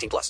[0.01, 0.29] 18 plus.